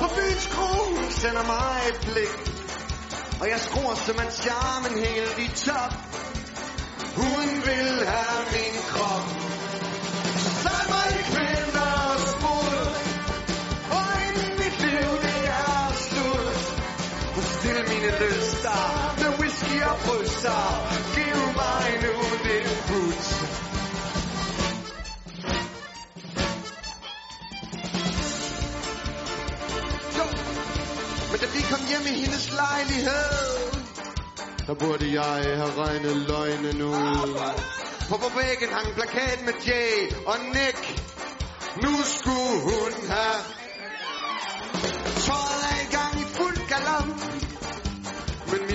På 0.00 0.06
byens 0.16 0.46
kro 0.54 0.72
sender 1.10 1.44
mig 1.54 1.76
et 1.90 2.00
blik. 2.08 2.36
Og 3.40 3.48
jeg 3.48 3.60
skruer 3.60 3.94
sømands 3.94 4.36
charmen 4.42 4.94
helt 5.04 5.38
i 5.38 5.48
top. 5.66 5.92
Hun 7.16 7.48
vil 7.66 8.06
have 8.06 8.42
min 8.54 8.74
krop. 8.92 9.57
Og 19.92 19.98
bryster. 20.06 20.60
Giv 21.14 21.38
mig 21.60 21.86
nu 22.04 22.14
det 22.46 22.64
put. 22.88 23.26
Jo, 30.18 30.26
men 31.30 31.38
da 31.42 31.46
vi 31.54 31.60
kom 31.70 31.82
hjem 31.90 32.04
i 32.12 32.14
hendes 32.22 32.46
lejlighed, 32.62 33.30
der 34.66 34.74
burde 34.74 35.06
jeg 35.20 35.56
have 35.60 35.72
regnet 35.84 36.16
løgnen 36.16 36.82
ud. 36.82 37.38
På 38.08 38.16
på 38.16 38.30
væggen 38.38 38.68
hang 38.76 38.86
en 38.88 38.94
plakat 38.94 39.38
med 39.44 39.52
Jay 39.66 39.92
og 40.26 40.36
Nick. 40.54 40.82
Nu 41.82 41.92
skulle 42.16 42.56
hun 42.68 42.92
have 43.08 43.57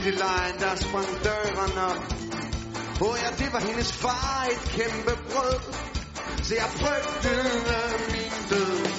Men 0.04 0.12
midt 0.12 0.16
i 0.16 0.20
lejen, 0.20 0.60
der 0.60 0.76
sprang 0.76 1.06
døren 1.24 1.78
op. 1.78 2.14
Åh 3.02 3.08
oh 3.10 3.18
ja, 3.24 3.44
det 3.44 3.54
var 3.54 3.60
hendes 3.60 3.94
far, 3.94 4.48
et 4.52 4.72
kæmpe 4.72 5.12
brød. 5.32 5.60
Så 6.44 6.56
jeg 6.56 6.70
frygtede 6.76 7.44
min 8.12 8.50
død. 8.50 8.93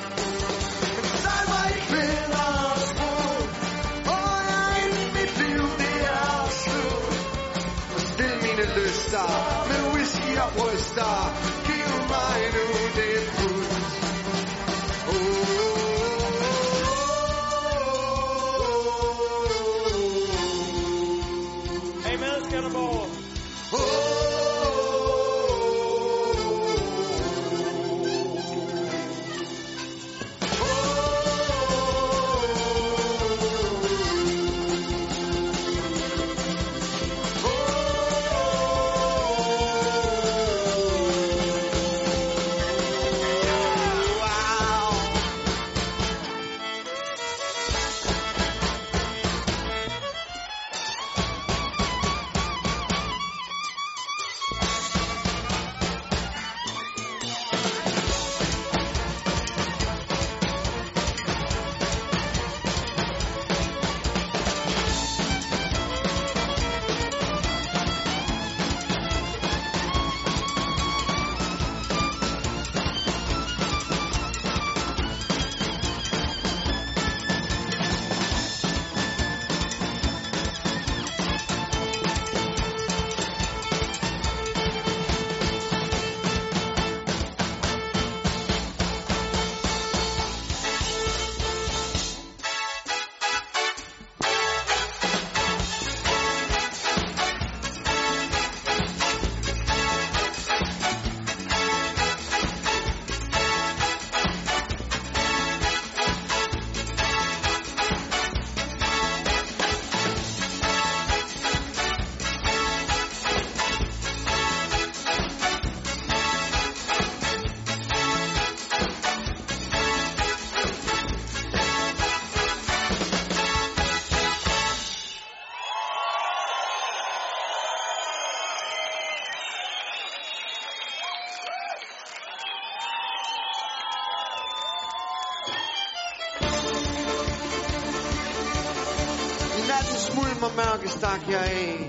Jeg 141.35 141.44
af. 141.44 141.88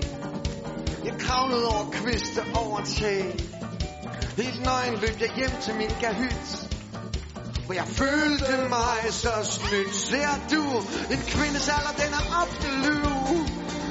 Jeg 1.04 1.14
kravlede 1.18 1.66
over 1.68 1.86
kviste 1.92 2.40
over 2.54 2.80
tag. 3.00 3.24
Helt 4.36 4.60
nøgen 4.64 4.94
løb 5.02 5.16
jeg 5.20 5.30
hjem 5.36 5.54
til 5.64 5.74
min 5.74 5.92
kahyt. 6.00 6.48
For 7.66 7.72
jeg 7.80 7.88
følte 8.02 8.54
mig 8.68 8.98
så 9.22 9.34
snydt. 9.56 9.94
Ser 10.10 10.32
du, 10.52 10.62
en 11.14 11.22
kvindes 11.34 11.68
alder, 11.76 11.94
den 12.02 12.12
er 12.20 12.24
ofte 12.42 12.68
lyv. 12.84 13.12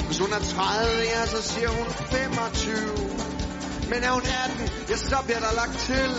Hvis 0.08 0.20
hun 0.20 0.32
er 0.38 0.40
30, 0.40 0.92
ja, 1.14 1.26
så 1.26 1.42
siger 1.52 1.70
hun 1.78 1.88
25. 1.88 2.76
Men 3.92 4.00
er 4.08 4.12
hun 4.18 4.26
18, 4.46 4.70
ja, 4.90 4.96
så 4.96 5.18
bliver 5.26 5.42
der 5.46 5.54
lagt 5.62 5.78
til. 5.90 6.12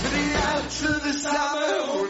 For 0.00 0.10
det 0.16 0.26
er 0.40 0.46
altid 0.56 0.94
det 1.08 1.16
samme, 1.28 1.66
hun 1.94 2.09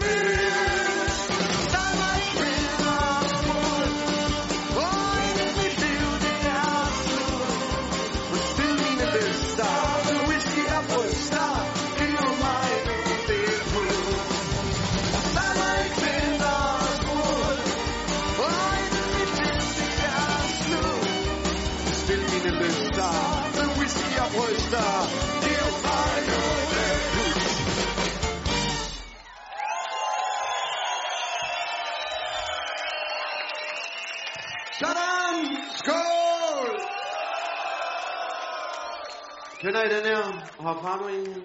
Kender 39.61 39.83
I 39.85 39.89
den 39.89 40.05
her? 40.05 40.23
Hop 40.59 40.77
frem 40.83 41.09
i 41.09 41.29
en. 41.29 41.45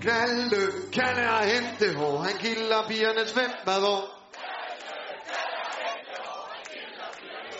Knalde, 0.00 0.72
kan 0.92 1.16
jeg 1.16 1.52
hente 1.54 1.98
hår? 1.98 2.18
Han 2.18 2.36
kilder 2.38 2.88
pigernes 2.88 3.32
hvem, 3.32 3.50
hvad 3.64 3.78
hvor? 3.78 4.00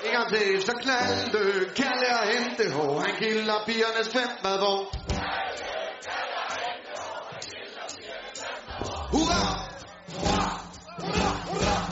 En 0.05 0.13
gang 0.13 0.29
til, 0.29 0.63
så 0.63 0.73
knalde, 0.73 1.71
kan 1.77 1.95
jeg 2.11 2.35
hente 2.35 2.73
hår? 2.73 3.01
Han 3.01 3.15
kilder 3.19 3.65
pigernes 3.67 4.07
hvem, 4.13 4.29
hvad 4.41 4.59
hvor? 4.59 4.79
Hurra! 9.13 9.43
Hurra! 10.13 10.61
Hurra! 10.99 11.33
Hurra! 11.49 11.92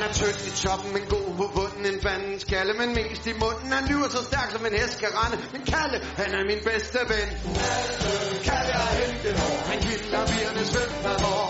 Han 0.00 0.08
er 0.08 0.14
tynd 0.22 0.40
i 0.50 0.52
toppen, 0.64 0.90
men 0.96 1.04
god 1.14 1.30
på 1.40 1.46
bunden, 1.56 1.84
en 1.92 2.00
fanden 2.06 2.36
skalle, 2.46 2.72
men 2.80 2.88
mest 2.98 3.24
i 3.32 3.34
munden. 3.42 3.68
Han 3.78 3.84
lyver 3.90 4.08
så 4.16 4.22
stærkt 4.30 4.52
som 4.54 4.62
en 4.68 4.76
hest 4.80 4.96
kan 5.02 5.12
rende. 5.20 5.36
Men 5.54 5.62
Kalle, 5.72 5.98
han 6.20 6.30
er 6.38 6.42
min 6.50 6.62
bedste 6.70 7.00
ven. 7.12 7.28
Kalle 8.48 8.72
er 8.82 8.90
hente 9.00 9.30
hår, 9.40 9.58
han 9.70 9.78
kilder 9.86 10.22
bierne 10.30 10.62
svømmer 10.72 11.16
hvor. 11.22 11.46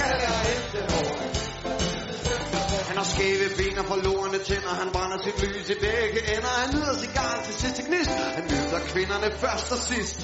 Kalle 0.00 0.24
er 0.32 0.38
hente 0.48 0.80
hår. 0.92 1.12
Han 2.88 2.96
har 3.00 3.06
skæve 3.14 3.46
ben 3.58 3.76
og 3.82 3.86
forlorene 3.92 4.38
tænder, 4.48 4.74
han 4.82 4.88
brænder 4.94 5.18
sit 5.24 5.38
lys 5.44 5.66
i 5.74 5.76
begge 5.86 6.20
ender. 6.34 6.54
Han 6.62 6.68
nyder 6.74 6.94
cigar 7.04 7.34
til 7.46 7.54
sidste 7.62 7.82
gnist, 7.88 8.16
han 8.38 8.44
nyder 8.52 8.80
kvinderne 8.92 9.28
først 9.44 9.68
og 9.76 9.80
sidst. 9.90 10.16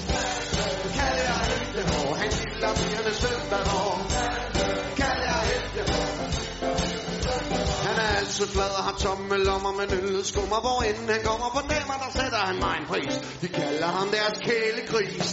Kalle 0.97 1.23
er 1.33 1.39
hente 1.51 1.81
hår, 1.91 2.09
han 2.21 2.29
kilder 2.39 2.71
bierne 2.79 3.11
svømmer 3.21 3.61
hvor. 3.69 3.80
Han 8.41 8.49
har 8.87 8.95
tomme 8.99 9.37
lommer 9.37 9.71
med 9.79 9.87
nyldet 9.93 10.25
skummer 10.27 10.59
Hvor 10.65 10.79
end 10.89 11.09
han 11.15 11.21
kommer 11.29 11.49
på 11.55 11.61
damer, 11.73 11.97
der 12.03 12.11
sætter 12.19 12.41
han 12.49 12.57
mig 12.63 12.73
en 12.81 12.85
pris. 12.91 13.13
De 13.41 13.47
kalder 13.47 13.89
ham 13.97 14.07
deres 14.17 14.37
kælegris. 14.47 15.27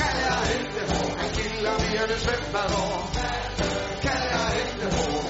Kalder 0.00 0.26
jeg 0.30 0.42
hente 0.52 0.82
hår, 0.90 1.08
han 1.20 1.30
kilder 1.38 1.74
vigerne 1.82 2.16
svømmer 2.24 2.64
hår 2.74 2.98
Kalder 4.06 4.30
jeg 4.36 4.50
hente 4.58 4.86
hår 4.96 5.22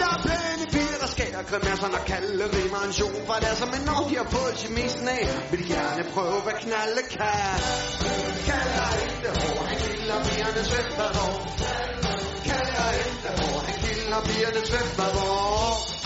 Der 0.00 0.10
er 0.16 0.20
pæne 0.28 0.66
piger, 0.74 0.98
der 1.02 1.10
skærer 1.14 1.42
grimasser 1.50 1.88
Når 1.94 2.02
kalde 2.12 2.44
rimer 2.56 2.80
en 2.88 2.92
sjov 2.92 3.14
for 3.26 3.34
det 3.42 3.48
er 3.52 3.56
som 3.62 3.70
en 3.76 3.82
når 3.88 4.00
de 4.08 4.14
har 4.22 4.28
fået 4.36 4.54
chemisten 4.62 5.08
af? 5.08 5.24
Vil 5.50 5.58
de 5.62 5.66
gerne 5.74 6.04
prøve, 6.14 6.38
hvad 6.46 6.56
knalde 6.64 7.02
kan 7.16 7.58
Kalder 8.48 8.74
jeg 8.80 8.92
hente 9.02 9.28
hår, 9.40 9.58
han 9.68 9.78
kilder 9.84 10.18
vigerne 10.28 10.62
svømmer 10.68 11.08
hår 11.18 11.36
Kalder 12.48 12.82
jeg 12.88 12.92
hente 13.02 13.30
hår, 13.40 13.73
han 14.14 14.22
kilder 14.22 14.34
pigerne 14.34 14.66
svømmer 14.66 16.03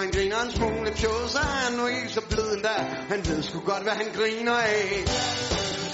han 0.00 0.10
griner 0.16 0.40
en 0.42 0.52
smule. 0.52 0.90
Tjod 1.00 1.28
Så 1.28 1.38
er 1.38 1.56
han 1.64 1.72
nu 1.78 1.86
ikke 1.86 2.08
så 2.08 2.22
blød 2.30 2.50
endda. 2.56 2.76
Han 3.12 3.20
ved 3.28 3.42
sgu 3.42 3.58
godt, 3.70 3.82
hvad 3.82 3.96
han 4.02 4.08
griner 4.18 4.56
af. 4.56 5.04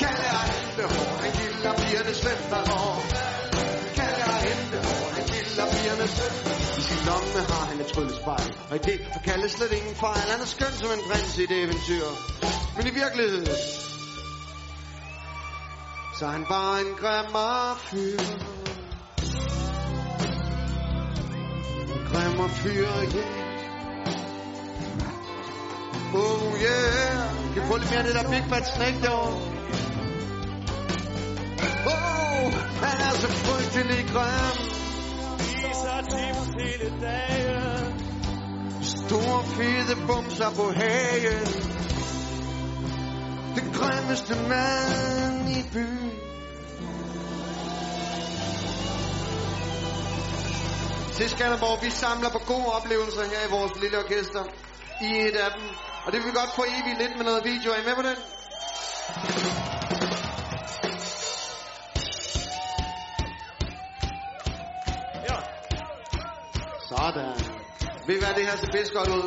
Kalle 0.03 0.27
er 0.37 0.45
hente 0.53 0.83
hår 0.95 1.13
Han 1.25 1.33
gilder 1.39 1.73
pigerne 1.81 2.15
svømmer 2.21 2.63
hår 2.71 2.97
Kalle 3.99 4.23
er 4.33 4.39
hente 4.47 4.79
hår 4.89 5.07
Han 5.17 5.25
gilder 5.33 5.67
pigerne 5.73 6.07
svømmer 6.15 6.55
I 6.81 6.83
sin 6.89 7.01
lomme 7.09 7.41
har 7.51 7.65
han 7.71 7.81
et 7.81 7.87
tryllespejl 7.93 8.49
Og 8.71 8.77
i 8.77 8.81
det 8.89 8.99
har 9.13 9.21
Kalle 9.29 9.49
slet 9.49 9.73
ingen 9.79 9.97
fejl. 10.05 10.27
Han 10.33 10.41
er 10.41 10.51
skøn 10.55 10.75
som 10.81 10.91
en 10.97 11.03
prins 11.09 11.39
i 11.39 11.47
det 11.51 11.59
eventyr. 11.65 12.07
Men 12.77 12.85
i 12.91 12.93
virkeligheden 13.03 13.47
Så 16.19 16.23
er 16.29 16.33
han 16.39 16.45
bare 16.55 16.81
en 16.81 16.93
grimmer 17.03 17.55
fyr. 17.89 18.19
Grimmer 22.11 22.49
fyr, 22.49 22.87
yeah. 23.17 23.46
Oh 26.15 26.55
yeah. 26.63 27.55
Kan 27.55 27.63
få 27.69 27.77
lidt 27.77 27.91
mere 27.91 27.99
af 27.99 28.05
det 28.05 28.15
der 28.15 28.31
Big 28.31 28.45
Fat 28.51 28.67
Snake 28.75 28.99
derovre? 29.03 29.33
Oh, 31.93 32.53
han 32.85 32.97
er 33.07 33.13
så 33.23 33.29
frygtelig 33.29 34.07
grim. 34.13 34.57
Viser 35.39 36.01
tips 36.13 36.49
hele 36.63 36.89
dagen 37.03 38.01
Store 38.83 39.45
fede 39.45 40.07
bumser 40.07 40.51
på 40.51 40.73
hagen. 40.81 41.47
Den 43.57 43.73
grimmeste 43.73 44.35
mand 44.49 45.49
i 45.51 45.63
byen. 45.73 46.13
Til 51.13 51.31
Skanderborg, 51.31 51.85
vi 51.85 51.91
samler 51.91 52.31
på 52.31 52.39
gode 52.39 52.67
oplevelser 52.67 53.23
her 53.23 53.49
i 53.49 53.51
vores 53.51 53.73
lille 53.83 53.99
orkester. 53.99 54.45
I 55.03 55.11
et 55.29 55.37
af 55.37 55.51
dem. 55.57 55.96
Og 56.07 56.13
det 56.13 56.21
vil 56.21 56.27
vi 56.27 56.39
godt 56.39 56.51
få 56.57 56.65
evigt 56.69 56.99
lidt 56.99 57.17
med 57.17 57.25
noget 57.25 57.45
video. 57.45 57.71
Er 57.73 57.77
I 57.77 57.85
med 57.85 57.95
på 57.95 58.03
den? 58.03 58.17
Ja, 65.29 65.37
Sådan. 66.89 67.39
Ved 68.07 68.17
I 68.17 68.19
hvad, 68.19 68.35
det 68.35 68.47
her 68.49 68.57
ser 68.57 68.71
bedst 68.73 68.93
godt 68.93 69.09
ud? 69.09 69.27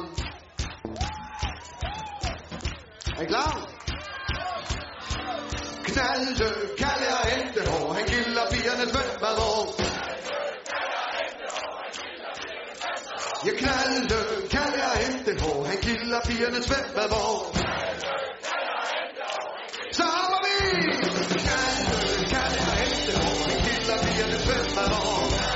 Er 3.17 3.21
I 3.21 3.25
klar? 3.25 3.51
Knalde, 5.83 6.49
kalde 6.77 7.07
og 7.21 7.27
hente 7.31 7.71
hår. 7.71 7.93
Han 7.93 8.05
kilder 8.07 8.45
pigerne 8.51 8.85
svømmer 8.91 9.33
hvor. 9.37 9.59
Jeg 13.45 13.53
knalde, 13.57 14.47
kalde 14.49 14.83
og 14.91 14.97
hente. 14.97 15.08
Han 15.69 15.77
kilder 15.81 16.19
pigerne 16.25 16.63
svømmer. 16.63 17.07
Så 19.91 20.03
hopper 20.03 20.39
vi! 20.45 20.57
Kan 21.47 21.75
du, 21.89 21.97
kan 22.33 22.49
du 22.55 22.63
hente 22.79 23.13
hår. 23.21 23.49
Han 23.49 23.59
kilder 23.65 23.97
pigerne 24.03 24.37
svømmer 24.45 25.48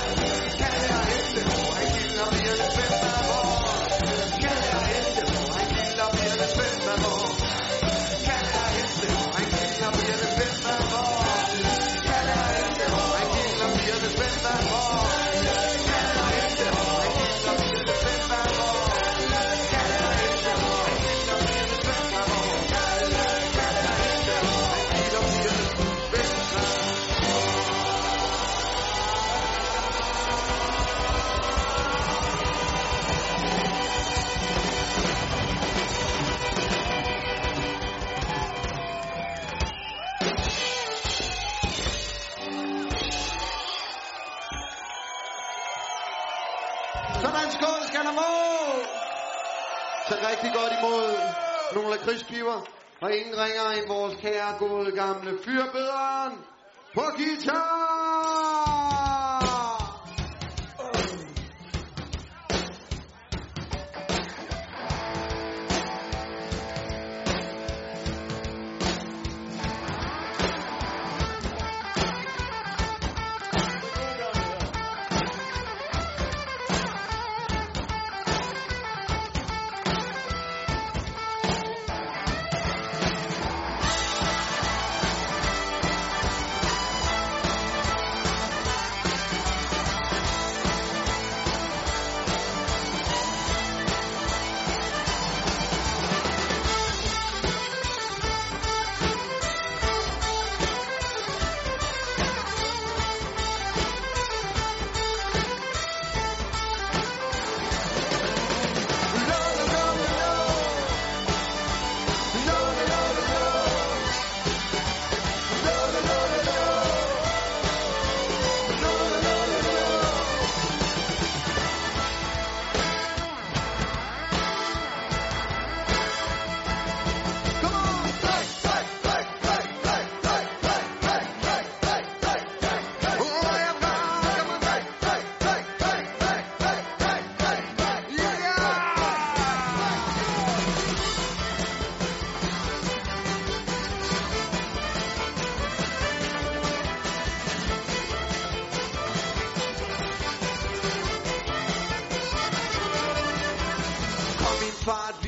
Hans 47.44 47.58
Kold 47.64 47.84
skal 47.88 48.00
have 48.08 48.16
mål! 48.16 48.80
Så 50.08 50.16
rigtig 50.30 50.52
godt 50.54 50.74
imod 50.80 51.08
nogle 51.74 51.90
lakridspiber. 51.90 52.60
Og 53.02 53.10
ingen 53.18 53.36
ringer 53.44 53.66
end 53.78 53.88
vores 53.88 54.16
kære, 54.22 54.58
gode, 54.60 54.92
gamle 54.92 55.32
fyrbøderen 55.46 56.34
på 56.94 57.02
guitar! 57.18 57.93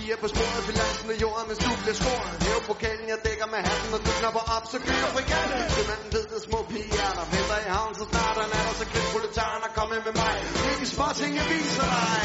Vi 0.06 0.12
er 0.18 0.22
på 0.26 0.30
sporet 0.36 0.64
Filansen 0.70 1.08
af 1.16 1.18
jorden, 1.24 1.46
mens 1.50 1.60
du 1.66 1.72
bliver 1.84 1.98
skåret. 2.02 2.34
Hæv 2.48 2.60
pokalen, 2.72 3.08
jeg 3.14 3.20
dækker 3.28 3.48
med 3.54 3.62
hatten 3.68 3.88
når 3.94 4.02
du 4.06 4.12
knapper 4.20 4.44
op, 4.56 4.66
så 4.74 4.78
kører 4.88 5.10
frigatten 5.16 5.58
Sømanden 5.76 6.10
ved, 6.16 6.26
der 6.32 6.40
små 6.48 6.60
pigehjerner 6.72 7.26
Venter 7.34 7.60
i 7.66 7.68
havn, 7.76 7.94
så 8.00 8.06
snart 8.12 8.36
han 8.44 8.52
er 8.58 8.64
der 8.68 8.76
Så 8.82 8.86
kæft 8.94 9.10
proletaren 9.14 9.62
og 9.68 9.72
kommet 9.80 10.00
med 10.08 10.14
mig. 10.22 10.34
Ikke 10.72 10.86
småting, 10.94 11.32
jeg 11.40 11.48
viser 11.54 11.86
dig. 11.94 12.20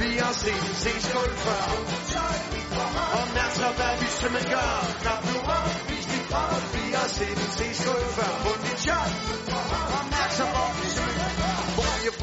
Vi 0.00 0.10
har 0.22 0.34
set 0.42 0.62
en 0.70 0.76
C-skål 0.82 1.32
før. 1.44 1.62
Og 3.18 3.24
mærk 3.36 3.52
så, 3.60 3.68
hvad 3.78 3.92
vi 4.00 4.08
simpelthen 4.20 4.52
gør. 4.54 4.72
Knap 5.02 5.20
nu 5.28 5.36
op, 5.56 5.68
vis 5.88 6.06
dit 6.12 6.24
krop 6.30 6.62
Vi 6.74 6.84
har 6.98 7.08
set 7.18 7.38
en 7.44 7.50
C-skål 7.56 8.04
før. 8.16 8.30
På 8.44 8.50
dit 8.64 8.78
shot 8.84 9.12
Og 9.96 10.02
mærk 10.14 10.30
så, 10.38 10.44
hvor 10.52 10.68
vi 10.78 10.86
simpelthen 10.96 11.34
gør 11.40 11.53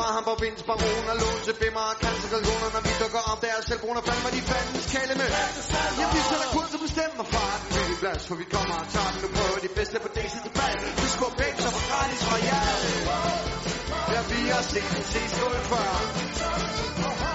fra 0.01 0.09
ham 0.17 0.23
på 0.29 0.35
vinds 0.43 0.63
baron 0.69 1.05
og 1.11 1.17
lån 1.21 1.39
til 1.47 1.55
bimmer 1.61 1.83
og 1.91 1.95
cancerkalgoner 2.03 2.69
Når 2.75 2.81
vi 2.87 2.93
dukker 3.01 3.21
op 3.31 3.39
der 3.43 3.55
selv 3.69 3.81
bruner 3.85 4.01
fandme 4.07 4.29
de 4.37 4.41
fandens 4.51 4.87
kalde 4.95 5.15
med. 5.21 5.29
Ja, 5.99 6.05
vi 6.15 6.21
sætter 6.29 6.47
kurs 6.55 6.71
og 6.77 6.81
bestemmer 6.85 7.25
farten 7.33 7.67
Vi 7.89 7.93
er 7.95 7.99
plads, 8.03 8.23
for 8.29 8.35
vi 8.41 8.45
kommer 8.55 8.75
og 8.83 8.87
tager 8.93 9.11
den 9.13 9.19
Nu 9.23 9.29
prøver 9.37 9.59
de 9.67 9.71
bedste 9.77 9.97
på 10.05 10.09
DC 10.15 10.27
sidste 10.33 10.51
bal 10.57 10.77
Vi 11.01 11.07
skubber 11.15 11.37
begge 11.41 11.57
så 11.63 11.69
for 11.75 11.83
gratis 11.89 12.21
fra 12.27 12.37
jer. 12.47 12.67
Ja, 14.13 14.21
vi 14.31 14.39
har 14.55 14.63
set 14.71 14.89
den 14.95 15.03
C-skål 15.11 15.57
før. 15.71 15.89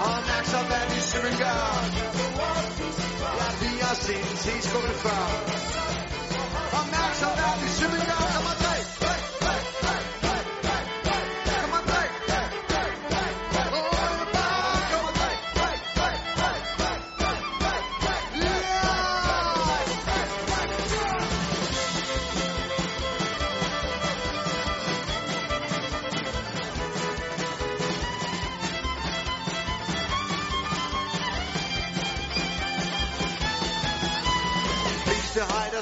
Og 0.05 0.17
mærk 0.29 0.45
så, 0.53 0.59
hvad 0.69 0.83
vi 0.91 0.99
simpelthen 1.11 1.39
gør 1.43 1.59
Ja, 3.39 3.47
vi 3.63 3.71
har 3.85 3.95
set 4.05 4.25
den 4.29 4.37
C-skål 4.43 4.89
før. 5.03 5.23
Og 6.77 6.83
mærk 6.93 7.13
så, 7.21 7.29
hvad 7.37 7.53
vi 7.61 7.67
simpelthen 7.79 8.09
gør 8.11 8.27
Kom 8.35 8.66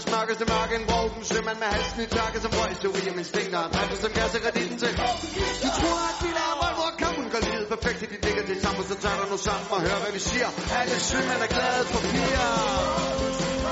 stakker 0.02 0.12
Smakker 0.12 0.36
til 0.42 0.48
marken 0.56 0.82
Broken 0.92 1.24
sømand 1.32 1.58
med 1.64 1.70
halsen 1.76 2.00
i 2.06 2.08
takke 2.18 2.38
Som 2.46 2.52
røg 2.60 2.72
til 2.82 2.90
William 2.96 3.18
Instinkter 3.24 3.62
Dræbte 3.74 3.98
som 4.04 4.12
gas 4.18 4.32
og 4.38 4.42
gardinen 4.46 4.78
til. 4.84 4.92
Du 5.64 5.70
tror 5.80 6.00
at 6.12 6.18
vi 6.24 6.30
lader 6.40 6.56
vold 6.62 6.76
Hvor 6.82 6.92
kampen 7.04 7.26
går 7.34 7.42
livet 7.48 7.68
perfekt 7.74 7.98
Til 8.02 8.10
de 8.14 8.18
ligger 8.26 8.44
til 8.50 8.58
sammen 8.66 8.84
Så 8.92 8.96
tager 9.04 9.18
du 9.22 9.26
nu 9.34 9.38
sammen 9.48 9.68
og 9.76 9.80
hører 9.86 10.00
hvad 10.04 10.14
vi 10.18 10.22
siger. 10.30 10.50
Alle 10.80 10.98
sømand 11.10 11.42
er 11.48 11.52
glade 11.56 11.84
for 11.92 12.02
piger. 12.12 12.52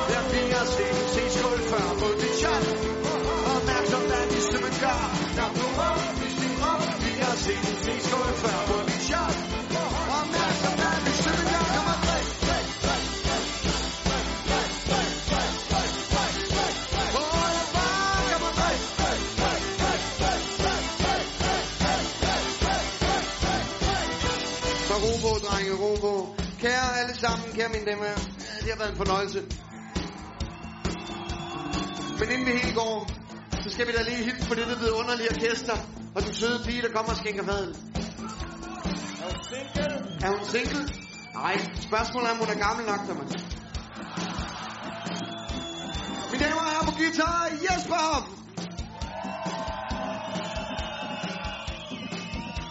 Der 0.09 0.17
er 0.21 0.25
piger 0.33 0.59
og 0.65 0.69
sten 0.73 0.95
Se 1.13 1.23
skuld 1.37 1.61
før 1.71 1.85
mod 2.01 2.13
dit 2.21 2.35
chat 2.41 2.65
Opmærksom 3.55 4.03
der 4.09 4.17
er 4.23 4.27
de 4.33 4.39
sømand 4.49 4.75
gør. 4.83 5.01
Når 5.37 5.49
du 5.57 5.65
rører, 5.79 6.11
hvis 6.19 6.35
din 6.41 6.53
rører 6.63 6.93
Piger 7.03 7.29
og 7.33 7.37
sten 7.43 7.65
Se 7.83 7.93
skuld 8.07 8.33
før 8.43 8.57
mod 8.69 8.83
dit 8.89 9.03
chat 9.09 9.62
sammen, 27.53 27.59
kære 27.59 27.69
mine 27.69 27.85
damer. 27.91 28.15
Det 28.61 28.69
har 28.69 28.77
været 28.77 28.91
en 28.91 28.97
fornøjelse. 28.97 29.39
Men 32.19 32.31
inden 32.31 32.45
vi 32.47 32.51
helt 32.51 32.75
går, 32.75 33.07
så 33.63 33.69
skal 33.69 33.87
vi 33.87 33.91
da 33.91 34.01
lige 34.03 34.23
hilse 34.23 34.47
på 34.47 34.55
dette 34.55 34.75
vidunderlige 34.79 35.29
orkester. 35.35 35.77
Og 36.15 36.21
den 36.23 36.33
søde 36.33 36.59
pige, 36.65 36.81
der 36.81 36.91
kommer 36.95 37.11
og 37.11 37.17
skænker 37.17 37.43
maden. 37.43 37.75
Er 39.23 39.29
du 39.29 39.39
single? 39.51 39.85
Er 40.25 40.29
hun 40.37 40.45
single? 40.55 40.83
Nej, 41.33 41.55
spørgsmålet 41.87 42.27
er, 42.27 42.31
om 42.31 42.37
hun 42.37 42.49
er 42.55 42.59
gammel 42.67 42.85
nok, 42.85 43.01
man... 43.07 43.27
Mine 46.31 46.43
damer 46.45 46.61
og 46.65 46.69
herrer 46.71 46.85
på 46.85 46.95
guitar, 47.01 47.39
Jesper 47.65 47.99
Hoff! 48.07 48.25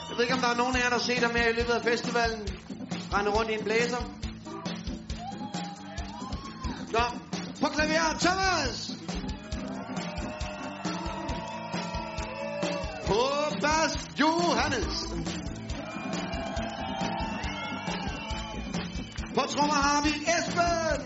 Jeg 0.08 0.16
ved 0.16 0.24
ikke, 0.24 0.34
om 0.34 0.40
der 0.40 0.48
er 0.48 0.56
nogen 0.62 0.76
af 0.76 0.80
jer, 0.82 0.88
der 0.88 0.98
har 0.98 1.06
set 1.10 1.22
ham 1.26 1.34
her 1.34 1.48
i 1.48 1.52
løbet 1.52 1.72
af 1.72 1.82
festivalen. 1.82 2.40
Rende 3.12 3.30
rundt 3.30 3.50
i 3.50 3.54
en 3.54 3.64
blæser. 3.64 4.21
Nå, 6.92 7.00
på 7.60 7.66
klaver, 7.66 8.18
Thomas! 8.20 8.92
På 13.06 13.20
bas, 13.62 13.96
Johannes! 14.16 15.06
På 19.34 19.40
trommer 19.40 19.74
har 19.74 20.02
vi 20.02 20.10
Esben. 20.10 21.02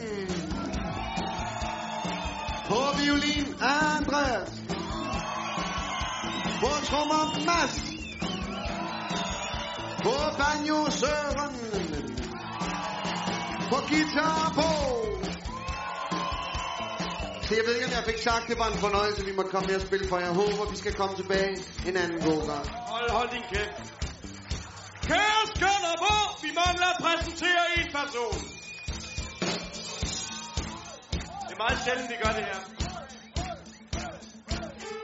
På 2.68 2.80
violin 3.00 3.54
Andreas. 3.60 4.50
På 6.60 6.70
trommer 6.86 7.46
Mads. 7.46 7.82
På 10.02 10.14
banjo 10.38 10.90
Søren. 10.90 11.54
På 13.70 13.76
guitar 13.88 14.52
Paul! 14.54 15.25
Så 17.46 17.54
jeg 17.58 17.64
ved 17.66 17.74
ikke, 17.74 17.86
om 17.90 17.92
jeg 17.98 18.04
fik 18.10 18.20
sagt, 18.28 18.44
det 18.50 18.58
var 18.62 18.68
en 18.74 18.78
fornøjelse, 18.86 19.24
vi 19.24 19.32
måtte 19.38 19.50
komme 19.50 19.66
her 19.68 19.78
og 19.80 19.86
spille 19.88 20.06
for. 20.08 20.18
Jeg 20.18 20.32
håber, 20.42 20.70
vi 20.70 20.76
skal 20.76 20.94
komme 21.00 21.14
tilbage 21.16 21.52
en 21.88 21.96
anden 22.02 22.20
god 22.28 22.40
gang. 22.50 22.64
Hold, 22.92 23.10
hold 23.18 23.28
din 23.36 23.44
kæft. 23.52 23.76
Kære 25.08 25.42
skønner 25.54 25.94
på, 26.06 26.14
vi 26.44 26.50
mangler 26.62 26.88
at 26.94 26.98
præsentere 27.04 27.64
en 27.78 27.88
person. 27.98 28.38
Det 31.46 31.52
er 31.56 31.60
meget 31.64 31.78
sjældent, 31.84 32.08
vi 32.12 32.16
gør 32.24 32.32
det 32.38 32.44
her. 32.50 32.60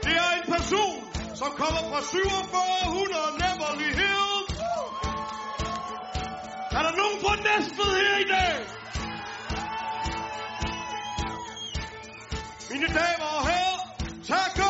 Det 0.06 0.14
er 0.24 0.30
en 0.38 0.46
person, 0.54 0.96
som 1.40 1.50
kommer 1.62 1.82
fra 1.90 2.00
4700 2.00 3.28
Neverly 3.42 3.90
Hills. 4.00 4.50
Er 6.76 6.82
der 6.86 6.94
nogen 7.02 7.18
på 7.24 7.30
Næstved 7.46 7.90
her 8.02 8.16
i 8.24 8.28
dag? 8.36 8.81
Minute 12.72 12.88
table, 12.88 13.44
hell, 13.44 13.96
Check. 14.24 14.61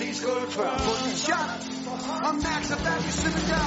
Please 0.00 0.20
go 0.22 0.46
to 0.46 0.50
try 0.50 0.78
for 0.78 1.08
the 1.10 1.14
shot. 1.14 1.60
I'm 2.24 2.40
back 2.40 2.70
up, 2.70 3.04
you 3.04 3.10
sitting 3.10 3.48
down. 3.48 3.59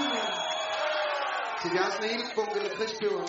Mere? 0.00 0.26
Så 1.62 1.68
vi 1.72 1.76
har 1.76 1.90
sådan 1.90 2.04
en 2.04 2.10
hel 2.10 2.34
bunke 2.34 2.56
eller 2.60 2.76
krigspeber. 2.76 3.26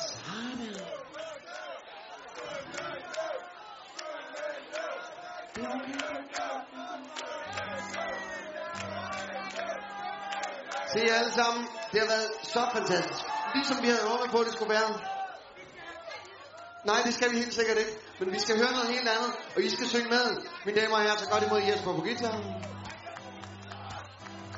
Sådan. 0.00 0.58
Det 5.54 5.64
er 5.64 5.68
okay. 5.74 5.98
Se 10.92 11.00
alle 11.18 11.32
sammen, 11.32 11.68
det 11.92 12.00
har 12.00 12.06
været 12.06 12.30
så 12.42 12.62
fantastisk. 12.72 13.24
Ligesom 13.54 13.82
vi 13.82 13.88
havde 13.88 14.08
håbet 14.10 14.30
på, 14.30 14.38
at 14.38 14.46
det 14.46 14.52
skulle 14.54 14.74
være. 14.74 15.23
Nej, 16.84 17.00
det 17.06 17.14
skal 17.14 17.30
vi 17.32 17.36
helt 17.36 17.54
sikkert 17.54 17.78
ikke. 17.78 17.92
Men 18.18 18.32
vi 18.32 18.38
skal 18.38 18.56
høre 18.56 18.72
noget 18.72 18.88
helt 18.88 19.08
andet, 19.08 19.32
og 19.56 19.62
I 19.62 19.68
skal 19.70 19.88
synge 19.88 20.08
med. 20.08 20.42
Mine 20.64 20.80
damer 20.80 20.96
og 20.96 21.02
herrer, 21.02 21.16
så 21.16 21.28
godt 21.30 21.44
imod 21.44 21.60
Jesper 21.62 21.92
på 21.94 22.00
guitar. 22.00 22.36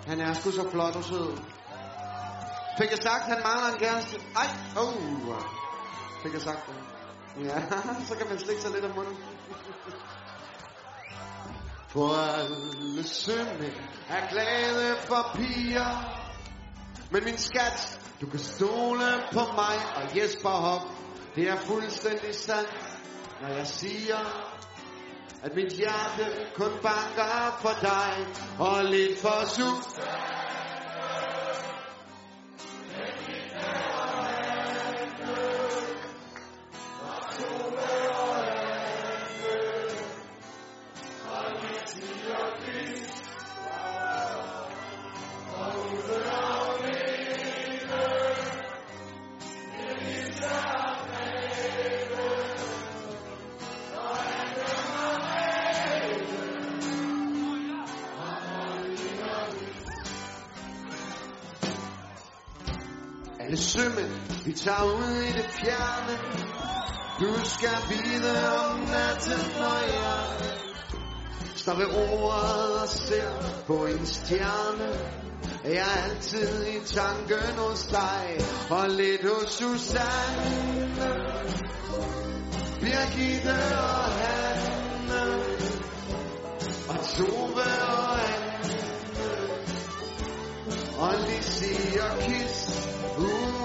Han 0.06 0.20
er 0.20 0.34
sgu 0.34 0.50
så 0.50 0.70
flot 0.70 0.96
og 0.96 1.04
sød. 1.04 1.36
Fik 2.78 2.90
jeg 2.90 2.98
sagt, 3.02 3.24
han 3.24 3.42
mangler 3.42 3.72
en 3.72 3.78
kæreste? 3.78 4.16
Ej, 4.36 4.48
oh. 4.76 4.94
Fik 6.22 6.32
jeg 6.32 6.42
sagt 6.42 6.66
det? 6.66 6.74
Ja, 7.44 7.62
så 8.08 8.14
kan 8.18 8.28
man 8.28 8.38
slikke 8.38 8.62
sig 8.62 8.70
lidt 8.70 8.84
om 8.84 8.90
munden. 8.96 9.16
For 11.92 12.14
alle 12.14 13.04
sønne 13.04 13.72
er 14.08 14.28
glade 14.30 14.96
for 15.08 15.30
piger. 15.34 16.22
Men 17.10 17.24
min 17.24 17.38
skat, 17.38 18.00
du 18.20 18.26
kan 18.26 18.38
stole 18.38 19.06
på 19.32 19.40
mig 19.40 19.76
og 19.96 20.16
Jesper 20.18 20.50
Hoff. 20.50 20.95
Det 21.36 21.48
er 21.48 21.56
fuldstændig 21.56 22.34
sandt, 22.34 23.00
når 23.42 23.48
jeg 23.48 23.66
siger, 23.66 24.16
at 25.42 25.54
mit 25.54 25.72
hjerte 25.72 26.46
kun 26.54 26.70
banker 26.82 27.58
for 27.60 27.78
dig 27.80 28.26
og 28.58 28.84
lidt 28.84 29.18
for 29.18 29.44
sut. 29.48 30.05
Alle 63.46 63.58
sømænd, 63.58 64.44
vi 64.44 64.52
tager 64.52 64.82
ud 64.82 65.22
i 65.22 65.32
det 65.32 65.46
fjerne. 65.60 66.18
Du 67.20 67.44
skal 67.44 67.78
vide 67.88 68.56
om 68.58 68.78
natten, 68.78 69.40
når 69.58 69.78
jeg 69.94 70.50
står 71.56 71.74
ved 71.74 71.86
ordet 71.86 72.80
og 72.82 72.88
ser 72.88 73.62
på 73.66 73.86
en 73.86 74.06
stjerne. 74.06 74.88
Jeg 75.64 75.72
er 75.74 76.02
altid 76.04 76.66
i 76.66 76.94
tanken 76.94 77.58
hos 77.58 77.86
dig, 77.86 78.38
og 78.70 78.88
lidt 78.90 79.22
hos 79.22 79.52
Susanne. 79.52 81.14
Birgitte 82.80 83.56
og 83.78 84.04
Hanne, 84.20 85.42
og 86.88 86.98
Tove 87.16 87.66
og 87.88 88.20
Anne, 88.20 88.76
og 90.98 91.14
Lizzie 91.28 92.02
og 92.02 92.18
Kis. 92.18 92.65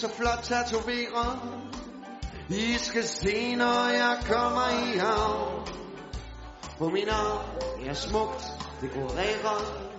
så 0.00 0.08
flot 0.08 0.42
tatoveret. 0.42 1.38
I 2.48 2.78
skal 2.78 3.04
se, 3.04 3.54
når 3.54 3.88
jeg 3.88 4.18
kommer 4.26 4.68
i 4.68 4.98
havn. 4.98 5.66
På 6.78 6.88
min 6.88 7.08
arm 7.08 7.46
er 7.86 7.94
smukt 7.94 8.44
dekoreret. 8.80 9.90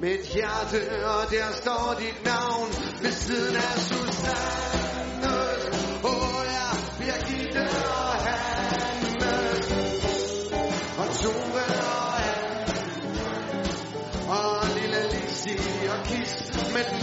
Med 0.00 0.10
et 0.10 0.26
hjerte, 0.34 1.06
og 1.06 1.30
der 1.30 1.52
står 1.52 1.96
dit 1.98 2.24
navn 2.24 2.68
ved 3.02 3.12
siden 3.12 3.56
af 3.56 3.78
Susanne. 3.78 5.34
Åh 6.04 6.10
oh, 6.10 6.44
ja, 6.44 6.68
Birgitte 6.98 7.68
og 7.88 8.12
Hanne. 8.26 9.36
Og 10.98 11.06
Tove 11.16 11.75
Lizzie 16.04 16.04
og 16.04 16.06
Kis 16.06 16.36
med 16.72 16.84
den 16.84 17.02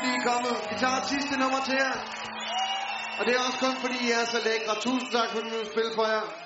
fordi 0.00 0.12
I 0.12 0.20
er 0.20 0.26
kommet. 0.32 0.54
Vi 0.70 0.76
tager 0.82 1.00
sidste 1.12 1.34
nummer 1.42 1.60
til 1.68 1.74
jer. 1.74 1.94
Og 3.18 3.22
det 3.26 3.32
er 3.36 3.40
også 3.46 3.58
kun 3.64 3.74
fordi 3.84 3.96
I 4.06 4.10
er 4.10 4.24
så 4.24 4.38
lækre. 4.48 4.74
Tusind 4.86 5.10
tak 5.12 5.28
for, 5.32 5.38
at 5.38 5.44
vi 5.44 5.50
spille 5.72 5.92
for 5.98 6.06
jer. 6.14 6.39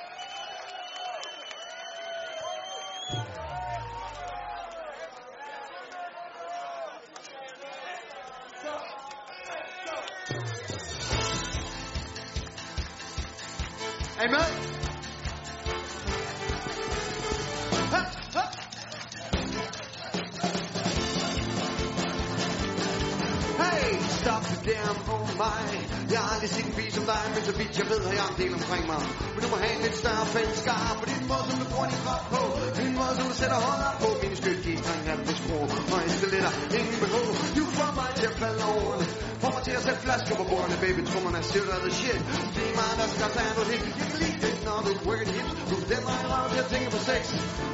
Mig 29.03 29.13
Men 29.35 29.41
du 29.45 29.49
må 29.53 29.57
have 29.65 29.73
en 29.77 29.83
lidt 29.87 29.97
større 30.03 30.25
fællesskar 30.37 30.81
På 31.01 31.05
din 31.13 31.25
måde, 31.31 31.45
som 31.49 31.57
du 31.63 31.67
bruger 31.73 31.89
din 31.93 32.01
krop 32.05 32.25
på 32.35 32.43
Din 32.81 32.93
måde, 32.99 33.13
som 33.19 33.25
du 33.31 33.35
sætter 33.43 33.59
hånden 33.67 33.95
på 34.03 34.09
Mine 34.23 34.37
skyld, 34.41 34.59
de 34.67 34.73
streng 34.83 35.03
af 35.13 35.17
med 35.29 35.37
skruer 35.41 35.69
Og 35.93 35.99
jeg 36.05 36.13
stiletter, 36.19 36.53
ingen 36.79 36.99
behov 37.05 37.27
Du 37.59 37.65
får 37.79 37.91
mig 38.01 38.11
til 38.19 38.27
at 38.31 38.37
falde 38.43 38.63
over 38.75 38.93
det 39.01 39.09
Får 39.43 39.51
mig 39.55 39.63
til 39.69 39.75
at 39.79 39.83
sætte 39.87 40.01
flasker 40.07 40.35
på 40.41 40.45
bordene 40.51 40.77
Baby, 40.85 41.01
trommerne 41.11 41.41
siger 41.51 41.65
der 41.71 41.79
the 41.87 41.93
shit. 42.01 42.21
Det 42.57 42.65
er 42.71 42.75
mig, 42.81 42.93
der 43.01 43.07
skal 43.15 43.29
tage 43.37 43.53
noget 43.57 43.69
helt 43.73 43.87
Jeg 44.01 44.07
kan 44.13 44.19
lide 44.25 44.39
det, 44.45 44.55
når 44.67 44.79
du 44.87 44.91
working 45.09 45.33
hips. 45.37 45.53
Du 45.71 45.75
er 45.81 45.85
stemmer 45.89 46.13
i 46.23 46.25
røv 46.33 46.45
til 46.55 46.61
at 46.65 46.69
tænke 46.75 46.89
på 46.97 47.01
sex. 47.11 47.23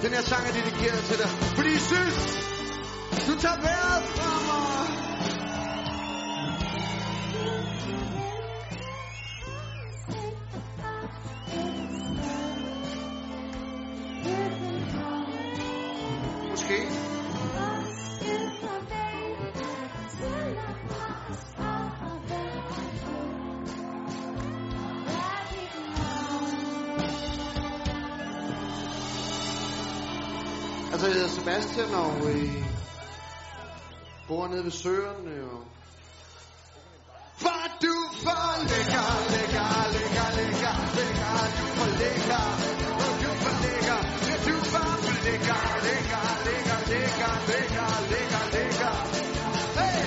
Den 0.04 0.10
her 0.16 0.22
sang 0.30 0.42
er 0.48 0.52
dedikeret 0.58 1.02
til 1.10 1.16
dig 1.22 1.30
Fordi 1.58 1.70
jeg 1.78 1.84
synes 1.92 2.16
du 3.28 3.34
tager 3.38 3.60
vejret 3.60 4.04
fra 4.16 4.30
mig 4.46 4.99
Altså, 31.02 31.12
jeg 31.12 31.20
hedder 31.20 31.34
Sebastian, 31.40 31.94
og 31.94 32.30
øh, 32.30 32.64
bor 34.28 34.48
nede 34.48 34.64
ved 34.64 34.70
Søerne, 34.70 35.30
øh, 35.30 35.44
og... 35.54 35.62
Var 37.42 37.64
du 37.84 37.94
for 38.24 38.44
lækker, 38.70 39.06
lækker, 39.34 39.68
lækker, 39.94 40.28
lækker, 40.38 40.76
lækker, 40.96 41.36
du 41.58 41.64
for 41.78 41.90
lækker, 42.00 42.44
og 43.04 43.12
du 43.22 43.30
for 43.42 43.54
lækker, 43.64 44.00
ja, 44.26 44.34
du 44.46 44.54
for 44.72 44.88
lækker, 45.26 45.62
lækker, 45.86 46.24
lækker, 46.46 46.78
lækker, 46.90 47.32
lækker, 47.50 47.90
lækker, 48.12 48.44
lækker. 48.54 48.94
Hey! 49.78 50.02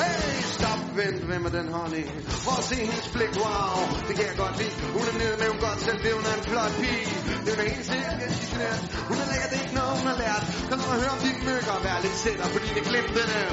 Hey, 0.00 0.42
stop, 0.56 0.82
vent, 0.96 1.22
hvem 1.28 1.44
er 1.46 1.50
den 1.50 1.68
honey? 1.72 2.04
For 2.44 2.54
at 2.60 2.64
se 2.70 2.76
hendes 2.90 3.08
blik, 3.14 3.32
wow, 3.42 3.76
det 4.06 4.14
kan 4.18 4.24
jeg 4.30 4.36
godt 4.44 4.54
lide. 4.60 4.74
Hun 4.96 5.04
er 5.10 5.16
nede 5.22 5.36
med, 5.40 5.46
hun 5.52 5.60
godt 5.68 5.80
selv, 5.86 5.98
det 6.04 6.10
hun 6.18 6.24
er 6.30 6.34
en 6.40 6.44
flot 6.50 6.74
pige. 6.80 7.04
Det 7.44 7.52
er 7.52 7.68
helt 7.74 7.86
sikkert, 7.92 8.16
jeg 8.24 8.30
skal 8.36 8.46
siger 8.52 8.74
Hun 9.10 9.16
er 9.22 9.26
lækker, 9.30 9.48
det 9.52 9.58
ikke 9.64 9.76
noget, 9.80 9.94
hun 10.00 10.06
har 10.12 10.18
lært. 10.24 10.42
Kom 10.68 10.78
nu 10.82 10.86
og 10.94 10.98
hør 11.02 11.12
om 11.16 11.20
dit 11.26 11.38
mykker, 11.48 11.74
vær 11.86 11.96
lidt 12.04 12.18
sætter, 12.24 12.46
fordi 12.54 12.68
det 12.76 12.84
glemte 12.90 13.22
det. 13.32 13.46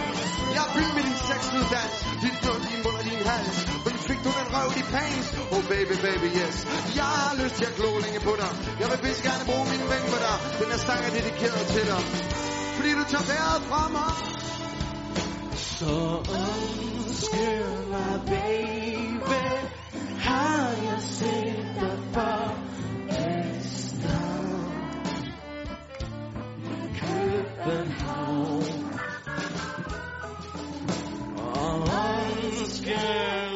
Jeg 0.55 0.63
er 0.67 0.71
vild 0.77 0.93
med 0.97 1.03
din 1.09 1.19
sexuddans, 1.29 1.95
dit 2.23 2.35
blod, 2.41 2.59
din 2.71 2.79
mund 2.85 2.97
og 3.01 3.05
din 3.09 3.21
hals. 3.29 3.57
Hvordan 3.83 4.01
fik 4.09 4.19
du 4.25 4.31
den 4.39 4.47
røv 4.55 4.69
i 4.81 4.83
pants? 4.93 5.27
Oh 5.55 5.63
baby, 5.73 5.95
baby, 6.07 6.27
yes. 6.39 6.55
Jeg 6.99 7.09
har 7.21 7.33
lyst 7.41 7.55
til 7.59 7.65
at 7.71 7.75
glo 7.79 7.89
længe 8.05 8.19
på 8.27 8.33
dig. 8.41 8.51
Jeg 8.81 8.87
vil 8.91 8.99
vist 9.07 9.21
gerne 9.27 9.43
bruge 9.49 9.65
min 9.73 9.83
ven 9.91 10.03
på 10.13 10.17
dig. 10.25 10.35
Den 10.59 10.67
her 10.73 10.81
sang 10.87 11.01
er 11.07 11.11
dedikeret 11.17 11.63
til 11.75 11.85
dig. 11.91 12.01
Fordi 12.77 12.91
du 12.99 13.03
tager 13.11 13.27
vejret 13.31 13.61
fra 13.69 13.81
mig. 13.97 14.11
So 15.79 16.23
unscrew 16.27 17.85
my 17.91 18.17
baby, 18.25 19.19
how 20.17 20.71
you 20.71 20.99
see 21.01 21.51
the 21.79 21.99
bar 22.13 22.57
is 23.09 23.91
down. 23.91 25.31
Couldn't 26.95 27.91
home. 27.91 28.99
Unscrew. 32.55 33.46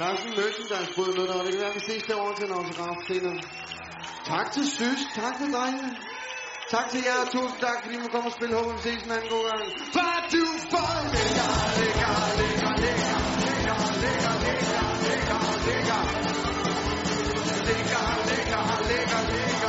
Carsten 0.00 0.32
er 0.32 0.36
sådan 0.96 1.14
med 1.16 1.26
dig, 1.28 1.36
og 1.38 1.44
det 1.44 1.52
kan 1.52 1.60
være, 1.60 1.72
at 1.74 1.74
vi 1.74 1.82
ses 1.90 2.02
derovre 2.10 2.34
til 2.38 2.44
en 2.48 2.52
autograf 2.58 2.96
senere. 3.08 3.38
Tak 4.32 4.46
til 4.54 4.64
Sys, 4.76 5.00
tak 5.20 5.34
til 5.40 5.48
drengene. 5.54 5.90
Tak 6.74 6.86
til 6.92 7.00
jer, 7.06 7.18
og 7.24 7.28
tusind 7.34 7.60
tak, 7.66 7.76
fordi 7.82 7.94
I 7.98 8.00
må 8.04 8.08
komme 8.14 8.28
og 8.30 8.34
spille. 8.38 8.54
Håber, 8.56 8.72
vi 8.76 8.82
ses 8.86 9.02
en 9.06 9.10
anden 9.16 9.28
god 9.34 9.44
gang. 9.50 9.62
For 9.94 10.12
du 10.32 10.44
for 10.72 10.90
lækker, 11.14 11.50
lækker, 11.78 12.12
lækker, 12.40 12.72
lækker, 12.84 13.18
lækker, 13.42 13.78
lækker, 14.04 14.34
lækker, 14.44 14.86
lækker, 15.04 15.40
lækker. 15.66 16.00
Lækker, 17.68 18.04
lækker, 18.28 18.60
lækker, 18.60 18.62
lækker, 18.90 19.20
lækker, 19.30 19.59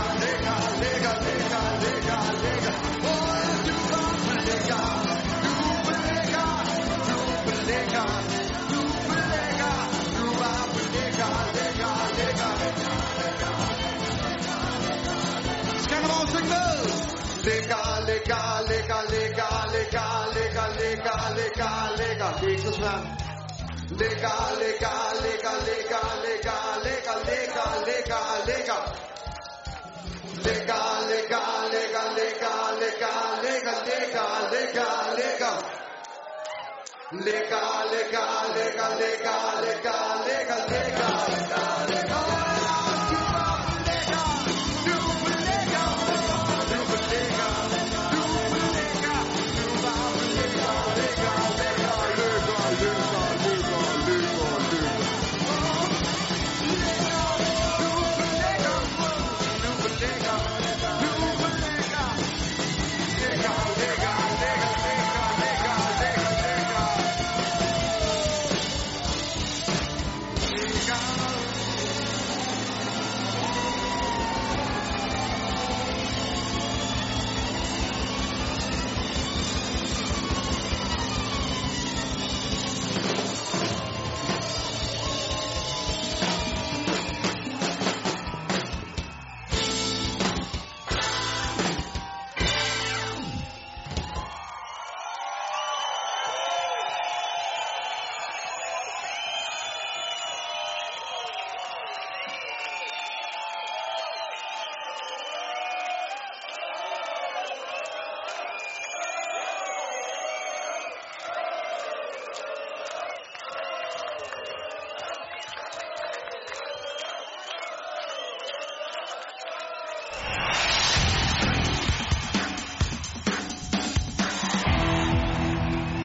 Skanderborg, 16.31 16.39
syng 16.39 16.47
med! 16.49 17.01
Lækker, 17.45 17.85
lækker, 18.07 18.43
lækker, 18.69 19.01
lækker, 19.11 19.51
lækker, 19.73 20.09
lækker, 20.35 20.67
lækker, 20.79 21.19
lækker, 21.37 21.73
lækker. 21.99 22.29
Det 22.39 22.47
er 22.47 22.51
ikke 22.51 22.61
så 22.61 22.71
svært. 22.79 23.03
Lækker, 23.99 24.37
lækker, 24.61 24.97
lækker, 25.23 25.55
lækker, 25.67 26.05
lækker, 26.23 26.59
lækker, 26.85 27.17
lækker, 27.27 27.69
lækker, 27.87 28.23
lækker. 28.47 28.81
Lækker, 30.45 30.83
lækker, 31.09 31.45
lækker, 31.73 32.05
lækker, 32.17 32.57
lækker, 32.81 33.17
lækker, 33.43 33.77
lækker, 33.89 34.29
lækker, 34.51 34.91
lækker. 35.19 35.55
Lækker, 37.25 37.67
lækker, 37.91 38.29
lækker, 38.49 39.21